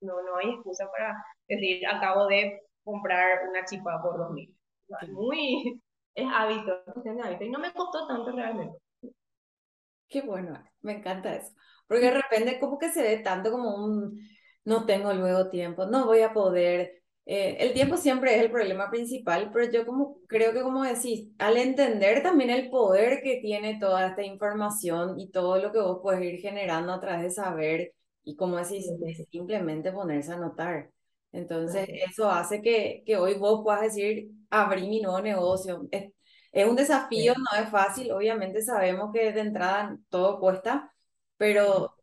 no, 0.00 0.22
no 0.22 0.36
hay 0.36 0.50
excusa 0.50 0.90
para 0.90 1.14
decir, 1.48 1.86
acabo 1.86 2.26
de 2.26 2.62
comprar 2.84 3.48
una 3.48 3.64
chipa 3.64 4.00
por 4.02 4.18
2000. 4.18 4.48
mil 4.48 5.12
muy, 5.12 5.80
es 6.16 6.26
hábito, 6.32 6.72
es 7.04 7.24
hábito. 7.24 7.44
Y 7.44 7.50
no 7.50 7.60
me 7.60 7.72
costó 7.72 8.06
tanto 8.08 8.32
realmente. 8.32 8.78
Qué 10.08 10.22
bueno, 10.22 10.62
me 10.82 10.94
encanta 10.98 11.34
eso. 11.34 11.52
Porque 11.88 12.06
de 12.06 12.10
repente 12.12 12.60
como 12.60 12.78
que 12.78 12.90
se 12.90 13.02
ve 13.02 13.18
tanto 13.18 13.50
como 13.50 13.74
un, 13.84 14.20
no 14.64 14.86
tengo 14.86 15.12
luego 15.12 15.50
tiempo, 15.50 15.86
no 15.86 16.06
voy 16.06 16.20
a 16.22 16.32
poder, 16.32 17.02
eh, 17.26 17.56
el 17.60 17.72
tiempo 17.74 17.96
siempre 17.96 18.36
es 18.36 18.42
el 18.42 18.50
problema 18.50 18.90
principal, 18.90 19.50
pero 19.52 19.70
yo 19.70 19.86
como 19.86 20.18
creo 20.28 20.52
que 20.52 20.62
como 20.62 20.84
decís, 20.84 21.28
al 21.38 21.56
entender 21.56 22.22
también 22.22 22.50
el 22.50 22.70
poder 22.70 23.20
que 23.22 23.40
tiene 23.40 23.78
toda 23.80 24.08
esta 24.08 24.22
información 24.22 25.18
y 25.20 25.30
todo 25.30 25.58
lo 25.58 25.72
que 25.72 25.80
vos 25.80 26.00
puedes 26.02 26.22
ir 26.22 26.40
generando 26.40 26.92
a 26.92 27.00
través 27.00 27.22
de 27.22 27.30
saber 27.30 27.92
y 28.24 28.36
como 28.36 28.56
decís, 28.56 28.86
simplemente 29.30 29.92
ponerse 29.92 30.32
a 30.32 30.36
anotar. 30.36 30.90
Entonces, 31.36 31.88
eso 32.08 32.30
hace 32.30 32.62
que, 32.62 33.02
que 33.06 33.16
hoy 33.16 33.34
vos 33.34 33.60
puedas 33.62 33.82
decir, 33.82 34.30
abrí 34.50 34.88
mi 34.88 35.00
nuevo 35.02 35.20
negocio. 35.20 35.88
Es, 35.90 36.12
es 36.52 36.66
un 36.68 36.76
desafío, 36.76 37.34
no 37.36 37.60
es 37.62 37.68
fácil, 37.70 38.12
obviamente 38.12 38.62
sabemos 38.62 39.12
que 39.12 39.32
de 39.32 39.40
entrada 39.40 39.98
todo 40.08 40.40
cuesta, 40.40 40.92
pero 41.36 41.94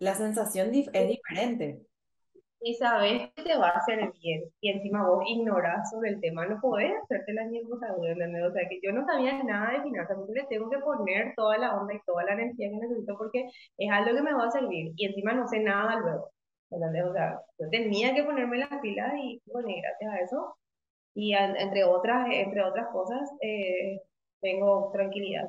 la 0.00 0.14
sensación 0.14 0.74
es 0.74 1.08
diferente 1.08 1.82
y 2.60 2.74
sabes 2.74 3.30
que 3.36 3.42
te 3.42 3.56
va 3.56 3.68
a 3.68 3.78
hacer 3.78 4.12
bien 4.20 4.42
y 4.60 4.70
encima 4.70 5.06
vos 5.06 5.24
ignorás 5.28 5.90
sobre 5.90 6.10
el 6.10 6.20
tema, 6.20 6.46
no 6.46 6.60
podés 6.60 6.92
hacerte 7.02 7.32
la 7.32 7.44
cosa 7.68 7.86
¿entendés? 8.04 8.44
O 8.44 8.52
sea, 8.52 8.68
que 8.68 8.80
yo 8.82 8.92
no 8.92 9.04
sabía 9.06 9.42
nada 9.44 9.72
de 9.72 9.82
finanzas, 9.82 10.16
entonces 10.16 10.42
le 10.42 10.48
tengo 10.48 10.70
que 10.70 10.78
poner 10.78 11.34
toda 11.36 11.58
la 11.58 11.76
onda 11.80 11.94
y 11.94 12.00
toda 12.04 12.24
la 12.24 12.32
energía 12.32 12.68
que 12.70 12.76
necesito 12.76 13.16
porque 13.16 13.46
es 13.78 13.90
algo 13.92 14.16
que 14.16 14.22
me 14.22 14.34
va 14.34 14.46
a 14.46 14.50
servir 14.50 14.92
y 14.96 15.06
encima 15.06 15.32
no 15.34 15.46
sé 15.48 15.60
nada 15.60 15.96
luego. 16.00 16.30
¿Entendés? 16.70 17.04
O 17.04 17.12
sea, 17.12 17.40
yo 17.58 17.68
tenía 17.70 18.14
que 18.14 18.24
ponerme 18.24 18.58
las 18.58 18.80
pilas 18.80 19.12
y 19.16 19.40
bueno, 19.46 19.68
y 19.68 19.80
gracias 19.80 20.12
a 20.12 20.18
eso, 20.20 20.56
y 21.14 21.34
entre 21.34 21.84
otras, 21.84 22.28
entre 22.30 22.62
otras 22.62 22.86
cosas, 22.92 23.28
eh, 23.40 24.00
tengo 24.40 24.90
tranquilidad. 24.92 25.48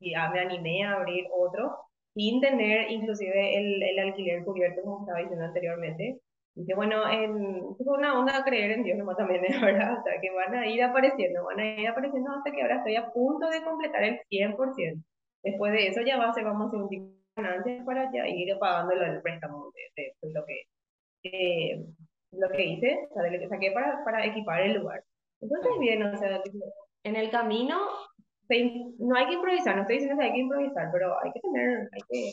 Y 0.00 0.12
ya 0.12 0.28
me 0.30 0.40
animé 0.40 0.84
a 0.84 0.94
abrir 0.94 1.26
otro 1.32 1.78
sin 2.14 2.40
tener 2.40 2.90
inclusive 2.90 3.56
el, 3.56 3.82
el 3.82 3.98
alquiler 4.00 4.44
cubierto, 4.44 4.82
como 4.82 5.00
estaba 5.00 5.20
diciendo 5.20 5.46
anteriormente. 5.46 6.20
Y 6.54 6.66
que 6.66 6.74
bueno, 6.74 7.10
en, 7.10 7.74
es 7.80 7.86
una 7.86 8.18
onda 8.18 8.36
a 8.36 8.44
creer 8.44 8.72
en 8.72 8.82
Dios 8.84 8.98
nomás 8.98 9.16
también, 9.16 9.42
¿verdad? 9.62 9.98
O 9.98 10.02
sea, 10.02 10.20
que 10.20 10.30
van 10.30 10.54
a 10.54 10.66
ir 10.66 10.82
apareciendo, 10.82 11.44
van 11.44 11.60
a 11.60 11.80
ir 11.80 11.88
apareciendo 11.88 12.32
hasta 12.32 12.52
que 12.52 12.60
ahora 12.62 12.76
estoy 12.78 12.96
a 12.96 13.10
punto 13.12 13.48
de 13.48 13.64
completar 13.64 14.02
el 14.04 14.20
100%. 14.30 15.02
Después 15.42 15.72
de 15.72 15.86
eso 15.88 16.02
ya 16.02 16.18
va 16.18 16.28
a 16.28 16.34
ser, 16.34 16.44
vamos 16.44 16.66
a 16.66 16.68
hacer 16.68 16.80
un 16.80 16.88
tipo 16.88 17.21
ganancias 17.36 17.84
para 17.84 18.10
ya 18.12 18.26
ir 18.28 18.56
pagando 18.58 18.94
el 18.94 19.22
préstamo 19.22 19.72
de, 19.96 20.14
de, 20.20 20.32
lo 20.32 20.44
que 20.44 20.62
eh, 21.24 21.84
lo 22.32 22.48
que 22.48 22.64
hice, 22.64 23.08
o 23.10 23.14
sea, 23.14 23.22
de 23.24 23.32
lo 23.32 23.38
que 23.38 23.48
saqué 23.48 23.72
para, 23.72 24.04
para 24.04 24.24
equipar 24.24 24.62
el 24.62 24.74
lugar. 24.74 25.04
Entonces, 25.40 25.72
bien, 25.78 26.02
o 26.02 26.16
sea, 26.16 26.42
en 27.04 27.16
el 27.16 27.30
camino 27.30 27.78
no 28.98 29.16
hay 29.16 29.26
que 29.26 29.34
improvisar, 29.34 29.76
no 29.76 29.82
estoy 29.82 29.96
diciendo 29.96 30.18
que 30.18 30.26
hay 30.26 30.32
que 30.32 30.40
improvisar, 30.40 30.90
pero 30.92 31.18
hay 31.22 31.32
que 31.32 31.40
tener, 31.40 31.88
hay 31.92 32.00
que... 32.08 32.32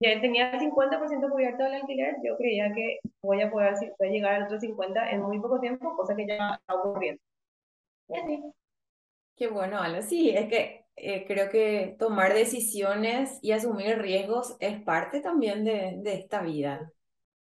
Ya 0.00 0.20
tenía 0.20 0.52
el 0.52 0.60
50% 0.60 1.28
cubierto 1.28 1.64
del 1.64 1.74
alquiler, 1.74 2.16
yo 2.22 2.36
creía 2.36 2.72
que 2.72 3.00
voy 3.20 3.42
a 3.42 3.50
poder 3.50 3.74
voy 3.98 4.08
a 4.08 4.10
llegar 4.12 4.34
al 4.34 4.44
otro 4.44 4.58
50% 4.58 5.12
en 5.12 5.22
muy 5.22 5.40
poco 5.40 5.58
tiempo, 5.58 5.96
cosa 5.96 6.14
que 6.14 6.24
ya 6.24 6.54
está 6.54 6.74
ocurriendo. 6.74 7.20
Y 8.08 8.16
así. 8.16 8.42
Qué 9.36 9.48
bueno, 9.48 9.78
Ale. 9.78 10.02
Sí, 10.02 10.30
es 10.30 10.46
que 10.48 10.84
eh, 11.00 11.24
creo 11.26 11.50
que 11.50 11.96
tomar 11.98 12.34
decisiones 12.34 13.38
y 13.42 13.52
asumir 13.52 13.98
riesgos 13.98 14.56
es 14.60 14.80
parte 14.82 15.20
también 15.20 15.64
de, 15.64 15.94
de 16.02 16.14
esta 16.14 16.42
vida 16.42 16.92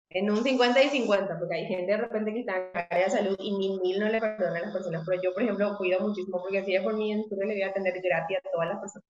en 0.09 0.29
un 0.29 0.43
50 0.43 0.81
y 0.83 0.89
50, 0.89 1.39
porque 1.39 1.55
hay 1.55 1.65
gente 1.65 1.91
de 1.91 1.97
repente 1.97 2.33
que 2.33 2.41
está 2.41 2.55
en 2.57 2.87
área 2.89 3.05
de 3.05 3.11
salud 3.11 3.35
y 3.39 3.51
mil 3.57 3.81
mil 3.81 3.99
no 3.99 4.07
le 4.09 4.19
perdona 4.19 4.57
a 4.59 4.61
las 4.61 4.73
personas, 4.73 5.03
pero 5.05 5.21
yo, 5.21 5.33
por 5.33 5.43
ejemplo, 5.43 5.75
cuido 5.77 5.99
muchísimo 6.01 6.39
porque 6.41 6.63
si 6.63 6.75
es 6.75 6.83
por 6.83 6.95
mí, 6.95 7.11
entonces 7.11 7.47
le 7.47 7.53
voy 7.53 7.63
a 7.63 7.69
atender 7.69 7.99
gratis 8.01 8.37
a 8.37 8.51
todas 8.51 8.69
las 8.69 8.79
personas. 8.79 9.07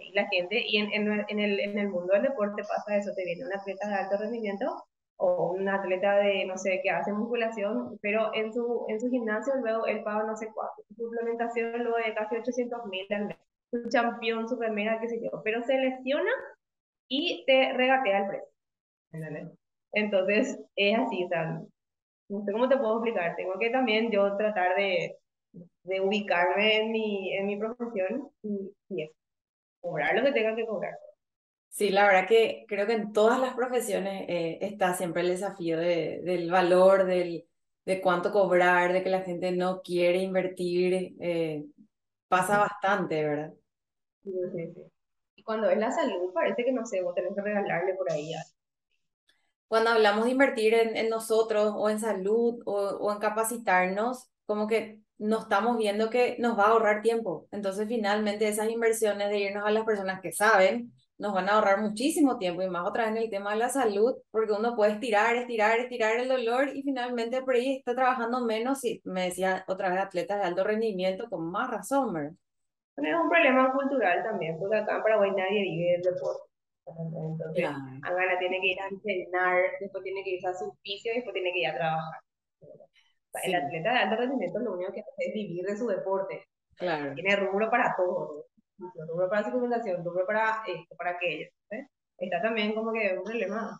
Y 0.00 0.12
la 0.14 0.26
gente, 0.28 0.62
y 0.66 0.78
en, 0.78 0.92
en, 0.92 1.24
en, 1.28 1.38
el, 1.40 1.60
en 1.60 1.78
el 1.78 1.88
mundo 1.88 2.12
del 2.14 2.22
deporte 2.22 2.62
pasa 2.64 2.96
eso, 2.96 3.12
te 3.14 3.24
viene 3.24 3.46
un 3.46 3.52
atleta 3.52 3.88
de 3.88 3.94
alto 3.94 4.16
rendimiento 4.18 4.66
o 5.18 5.52
un 5.52 5.68
atleta 5.68 6.16
de, 6.18 6.46
no 6.46 6.56
sé, 6.58 6.80
que 6.82 6.90
hace 6.90 7.12
musculación, 7.12 7.98
pero 8.02 8.32
en 8.34 8.52
su, 8.52 8.86
en 8.88 9.00
su 9.00 9.10
gimnasio 9.10 9.54
luego 9.56 9.86
él 9.86 10.02
paga 10.04 10.24
no 10.24 10.36
sé 10.36 10.50
cuánto, 10.54 10.82
su 10.88 10.94
suplementación 10.96 11.82
luego 11.84 11.98
de 11.98 12.14
casi 12.14 12.36
800 12.36 12.86
mil 12.86 13.06
al 13.10 13.26
mes, 13.26 13.38
su 13.72 13.88
campeón, 13.90 14.48
su 14.48 14.58
primera, 14.58 15.00
qué 15.00 15.08
sé 15.08 15.20
yo, 15.22 15.42
pero 15.44 15.62
se 15.64 15.78
lesiona 15.78 16.30
y 17.08 17.44
te 17.46 17.72
regatea 17.74 18.18
el 18.20 18.28
precio. 18.28 18.48
¿Entendés? 19.12 19.48
Entonces, 19.92 20.60
es 20.76 20.98
así, 20.98 21.24
o 21.24 21.28
sea, 21.28 21.62
no 22.28 22.44
sé 22.44 22.52
cómo 22.52 22.68
te 22.68 22.76
puedo 22.78 22.96
explicar, 22.96 23.36
tengo 23.36 23.58
que 23.58 23.70
también 23.70 24.10
yo 24.10 24.36
tratar 24.36 24.76
de, 24.76 25.16
de 25.84 26.00
ubicarme 26.00 26.78
en 26.82 26.92
mi, 26.92 27.34
en 27.34 27.46
mi 27.46 27.58
profesión 27.58 28.30
y, 28.42 28.72
y 28.90 29.10
cobrar 29.80 30.16
lo 30.16 30.24
que 30.24 30.32
tenga 30.32 30.56
que 30.56 30.66
cobrar. 30.66 30.94
Sí, 31.70 31.90
la 31.90 32.06
verdad 32.06 32.26
que 32.26 32.64
creo 32.66 32.86
que 32.86 32.94
en 32.94 33.12
todas 33.12 33.40
las 33.40 33.54
profesiones 33.54 34.24
eh, 34.28 34.58
está 34.62 34.94
siempre 34.94 35.22
el 35.22 35.28
desafío 35.28 35.78
de, 35.78 36.20
del 36.24 36.50
valor, 36.50 37.04
del, 37.04 37.46
de 37.84 38.00
cuánto 38.00 38.32
cobrar, 38.32 38.92
de 38.92 39.02
que 39.02 39.10
la 39.10 39.22
gente 39.22 39.52
no 39.52 39.80
quiere 39.82 40.18
invertir. 40.18 41.14
Eh, 41.20 41.64
pasa 42.26 42.58
bastante, 42.58 43.24
¿verdad? 43.24 43.54
Sí, 44.24 44.32
sí, 44.54 44.72
sí. 44.74 44.82
Y 45.36 45.42
cuando 45.44 45.70
es 45.70 45.78
la 45.78 45.92
salud, 45.92 46.32
parece 46.34 46.64
que 46.64 46.72
no 46.72 46.84
sé, 46.84 47.02
vos 47.02 47.14
tenés 47.14 47.34
que 47.34 47.42
regalarle 47.42 47.94
por 47.94 48.10
ahí 48.10 48.32
cuando 49.68 49.90
hablamos 49.90 50.24
de 50.24 50.30
invertir 50.30 50.74
en, 50.74 50.96
en 50.96 51.10
nosotros 51.10 51.74
o 51.76 51.90
en 51.90 52.00
salud 52.00 52.60
o, 52.64 52.74
o, 52.74 53.12
en 53.12 53.18
capacitarnos, 53.18 54.28
como 54.46 54.66
que 54.66 55.00
no 55.18 55.40
estamos 55.40 55.76
viendo 55.76 56.10
que 56.10 56.36
nos 56.38 56.58
va 56.58 56.64
a 56.64 56.68
ahorrar 56.68 57.02
tiempo. 57.02 57.46
Entonces, 57.50 57.86
finalmente, 57.86 58.48
esas 58.48 58.70
inversiones 58.70 59.28
de 59.28 59.38
irnos 59.40 59.66
a 59.66 59.70
las 59.70 59.84
personas 59.84 60.20
que 60.22 60.32
saben 60.32 60.92
nos 61.18 61.34
van 61.34 61.48
a 61.48 61.54
ahorrar 61.54 61.80
muchísimo 61.80 62.38
tiempo 62.38 62.62
y 62.62 62.70
más 62.70 62.86
otra 62.86 63.04
vez 63.04 63.16
en 63.16 63.22
el 63.24 63.30
tema 63.30 63.50
de 63.50 63.58
la 63.58 63.68
salud, 63.68 64.14
porque 64.30 64.52
uno 64.52 64.76
puede 64.76 64.92
estirar, 64.92 65.34
estirar, 65.36 65.78
estirar 65.80 66.16
el 66.16 66.28
dolor 66.28 66.68
y 66.74 66.82
finalmente 66.82 67.42
por 67.42 67.56
ahí 67.56 67.78
está 67.78 67.94
trabajando 67.94 68.44
menos. 68.44 68.84
Y 68.84 69.02
me 69.04 69.24
decía 69.24 69.64
otra 69.66 69.90
vez 69.90 69.98
atletas 70.00 70.38
de 70.38 70.44
alto 70.44 70.62
rendimiento 70.62 71.28
con 71.28 71.50
más 71.50 71.70
razón, 71.70 72.14
¿verdad? 72.14 72.32
Es 72.96 73.14
un 73.14 73.28
problema 73.28 73.72
cultural 73.72 74.22
también, 74.24 74.58
porque 74.58 74.76
acá 74.76 74.96
en 74.96 75.02
Paraguay 75.02 75.30
nadie 75.30 75.62
vive 75.62 75.92
del 75.92 76.02
deporte. 76.02 76.42
Entonces, 76.86 77.64
Angana 77.64 78.38
tiene 78.38 78.60
que 78.60 78.66
ir 78.68 78.80
a 78.80 78.88
entrenar, 78.88 79.62
después 79.80 80.02
tiene 80.02 80.24
que 80.24 80.30
ir 80.30 80.46
a 80.46 80.54
su 80.54 80.68
oficio 80.68 81.12
después 81.14 81.34
tiene 81.34 81.52
que 81.52 81.58
ir 81.60 81.66
a 81.68 81.74
trabajar. 81.74 82.20
El 83.44 83.54
atleta 83.54 83.92
de 83.92 83.98
alto 83.98 84.16
rendimiento 84.16 84.58
lo 84.60 84.74
único 84.74 84.92
que 84.92 85.00
hace 85.00 85.28
es 85.28 85.34
vivir 85.34 85.64
de 85.64 85.76
su 85.76 85.86
deporte. 85.86 86.44
Claro. 86.76 87.14
Tiene 87.14 87.36
rubro 87.36 87.70
para 87.70 87.94
todo. 87.96 88.47
Rubro 88.78 89.28
para 89.28 89.44
suplementación, 89.44 90.04
rubro 90.04 90.26
para 90.26 90.62
esto, 90.66 90.94
para 90.96 91.10
aquello. 91.10 91.46
Está 92.18 92.42
también 92.42 92.74
como 92.74 92.92
que 92.92 93.16
un 93.16 93.24
problema 93.24 93.78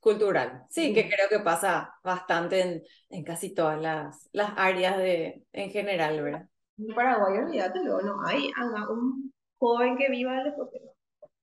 cultural. 0.00 0.64
Sí, 0.70 0.94
que 0.94 1.08
creo 1.08 1.28
que 1.28 1.40
pasa 1.40 1.94
bastante 2.02 2.60
en, 2.60 2.82
en 3.10 3.24
casi 3.24 3.54
todas 3.54 3.80
las, 3.80 4.28
las 4.32 4.52
áreas 4.56 4.96
de, 4.98 5.44
en 5.52 5.70
general, 5.70 6.22
¿verdad? 6.22 6.46
En 6.78 6.94
Paraguay, 6.94 7.38
olvídate, 7.38 7.80
no 7.84 8.26
hay 8.26 8.50
un 8.88 9.32
joven 9.58 9.96
que 9.96 10.08
viva 10.10 10.38
el 10.38 10.44
deporte. 10.44 10.80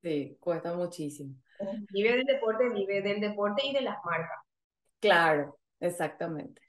Sí, 0.02 0.38
cuesta 0.40 0.74
muchísimo. 0.74 1.36
Vive 1.92 2.14
del 2.18 2.26
deporte, 2.26 2.70
vive 2.70 3.02
del 3.02 3.20
deporte 3.20 3.66
y 3.66 3.74
de 3.74 3.82
las 3.82 3.98
marcas. 4.04 4.40
Claro, 5.00 5.60
exactamente. 5.80 6.62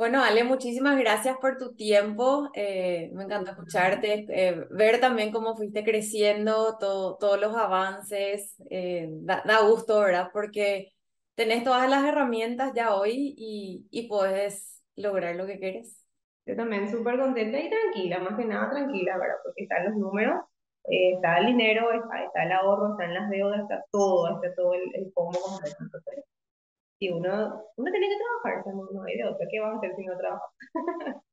Bueno, 0.00 0.24
Ale, 0.24 0.44
muchísimas 0.44 0.98
gracias 0.98 1.36
por 1.42 1.58
tu 1.58 1.74
tiempo. 1.74 2.48
Eh, 2.54 3.10
me 3.12 3.24
encantó 3.24 3.50
escucharte, 3.50 4.24
eh, 4.30 4.66
ver 4.70 4.98
también 4.98 5.30
cómo 5.30 5.54
fuiste 5.54 5.84
creciendo, 5.84 6.78
todo, 6.78 7.18
todos 7.18 7.38
los 7.38 7.54
avances. 7.54 8.56
Eh, 8.70 9.10
da, 9.10 9.42
da, 9.44 9.60
gusto, 9.60 10.00
¿verdad? 10.00 10.30
Porque 10.32 10.94
tenés 11.34 11.64
todas 11.64 11.86
las 11.90 12.02
herramientas 12.02 12.72
ya 12.74 12.94
hoy 12.94 13.34
y, 13.36 13.88
y 13.90 14.08
puedes 14.08 14.82
lograr 14.96 15.36
lo 15.36 15.46
que 15.46 15.58
quieres. 15.58 16.02
Yo 16.46 16.56
también 16.56 16.90
súper 16.90 17.18
contenta 17.18 17.58
y 17.60 17.68
tranquila, 17.68 18.20
más 18.20 18.38
que 18.38 18.46
nada 18.46 18.70
tranquila, 18.70 19.18
¿verdad? 19.18 19.36
Porque 19.44 19.64
están 19.64 19.84
los 19.84 19.96
números 19.96 20.40
eh, 20.84 21.12
está 21.14 21.38
el 21.40 21.46
dinero, 21.46 21.92
está, 21.92 22.24
está, 22.24 22.44
el 22.44 22.52
ahorro, 22.52 22.92
están 22.92 23.12
las 23.12 23.28
deudas, 23.28 23.60
está 23.60 23.84
todo, 23.90 24.34
está 24.34 24.54
todo 24.54 24.72
el, 24.74 24.82
el 24.94 25.12
combo 25.12 25.38
completo. 25.40 25.76
Entonces, 25.78 26.24
y 27.00 27.10
uno, 27.10 27.64
uno 27.76 27.90
tiene 27.90 28.08
que 28.08 28.16
trabajar, 28.18 28.64
no, 28.66 28.86
no 28.92 29.02
hay 29.04 29.16
de 29.16 29.24
otra, 29.24 29.46
¿qué 29.50 29.58
vamos 29.58 29.76
a 29.76 29.78
hacer 29.78 29.96
si 29.96 30.04
no 30.04 30.16
trabajamos? 30.18 30.54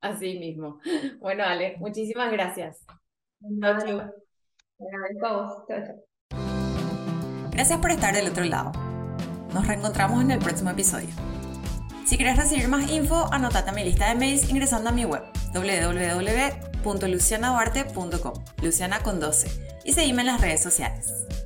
Así 0.00 0.36
mismo. 0.38 0.80
Bueno, 1.20 1.44
Ale, 1.44 1.76
muchísimas 1.78 2.30
gracias. 2.30 2.84
Chao, 3.60 4.12
Gracias 7.52 7.78
por 7.78 7.90
estar 7.90 8.14
del 8.14 8.28
otro 8.28 8.44
lado. 8.44 8.72
Nos 9.54 9.66
reencontramos 9.66 10.22
en 10.22 10.32
el 10.32 10.40
próximo 10.40 10.68
episodio. 10.70 11.08
Si 12.04 12.16
quieres 12.16 12.36
recibir 12.36 12.68
más 12.68 12.90
info, 12.90 13.32
anotate 13.32 13.70
a 13.70 13.72
mi 13.72 13.84
lista 13.84 14.08
de 14.08 14.16
mails 14.16 14.50
ingresando 14.50 14.90
a 14.90 14.92
mi 14.92 15.06
web 15.06 15.22
www.lucianaduarte.com, 15.54 18.34
Luciana 18.62 19.00
con 19.00 19.20
12, 19.20 19.80
y 19.84 19.92
seguime 19.92 20.22
en 20.22 20.26
las 20.26 20.40
redes 20.40 20.62
sociales. 20.62 21.43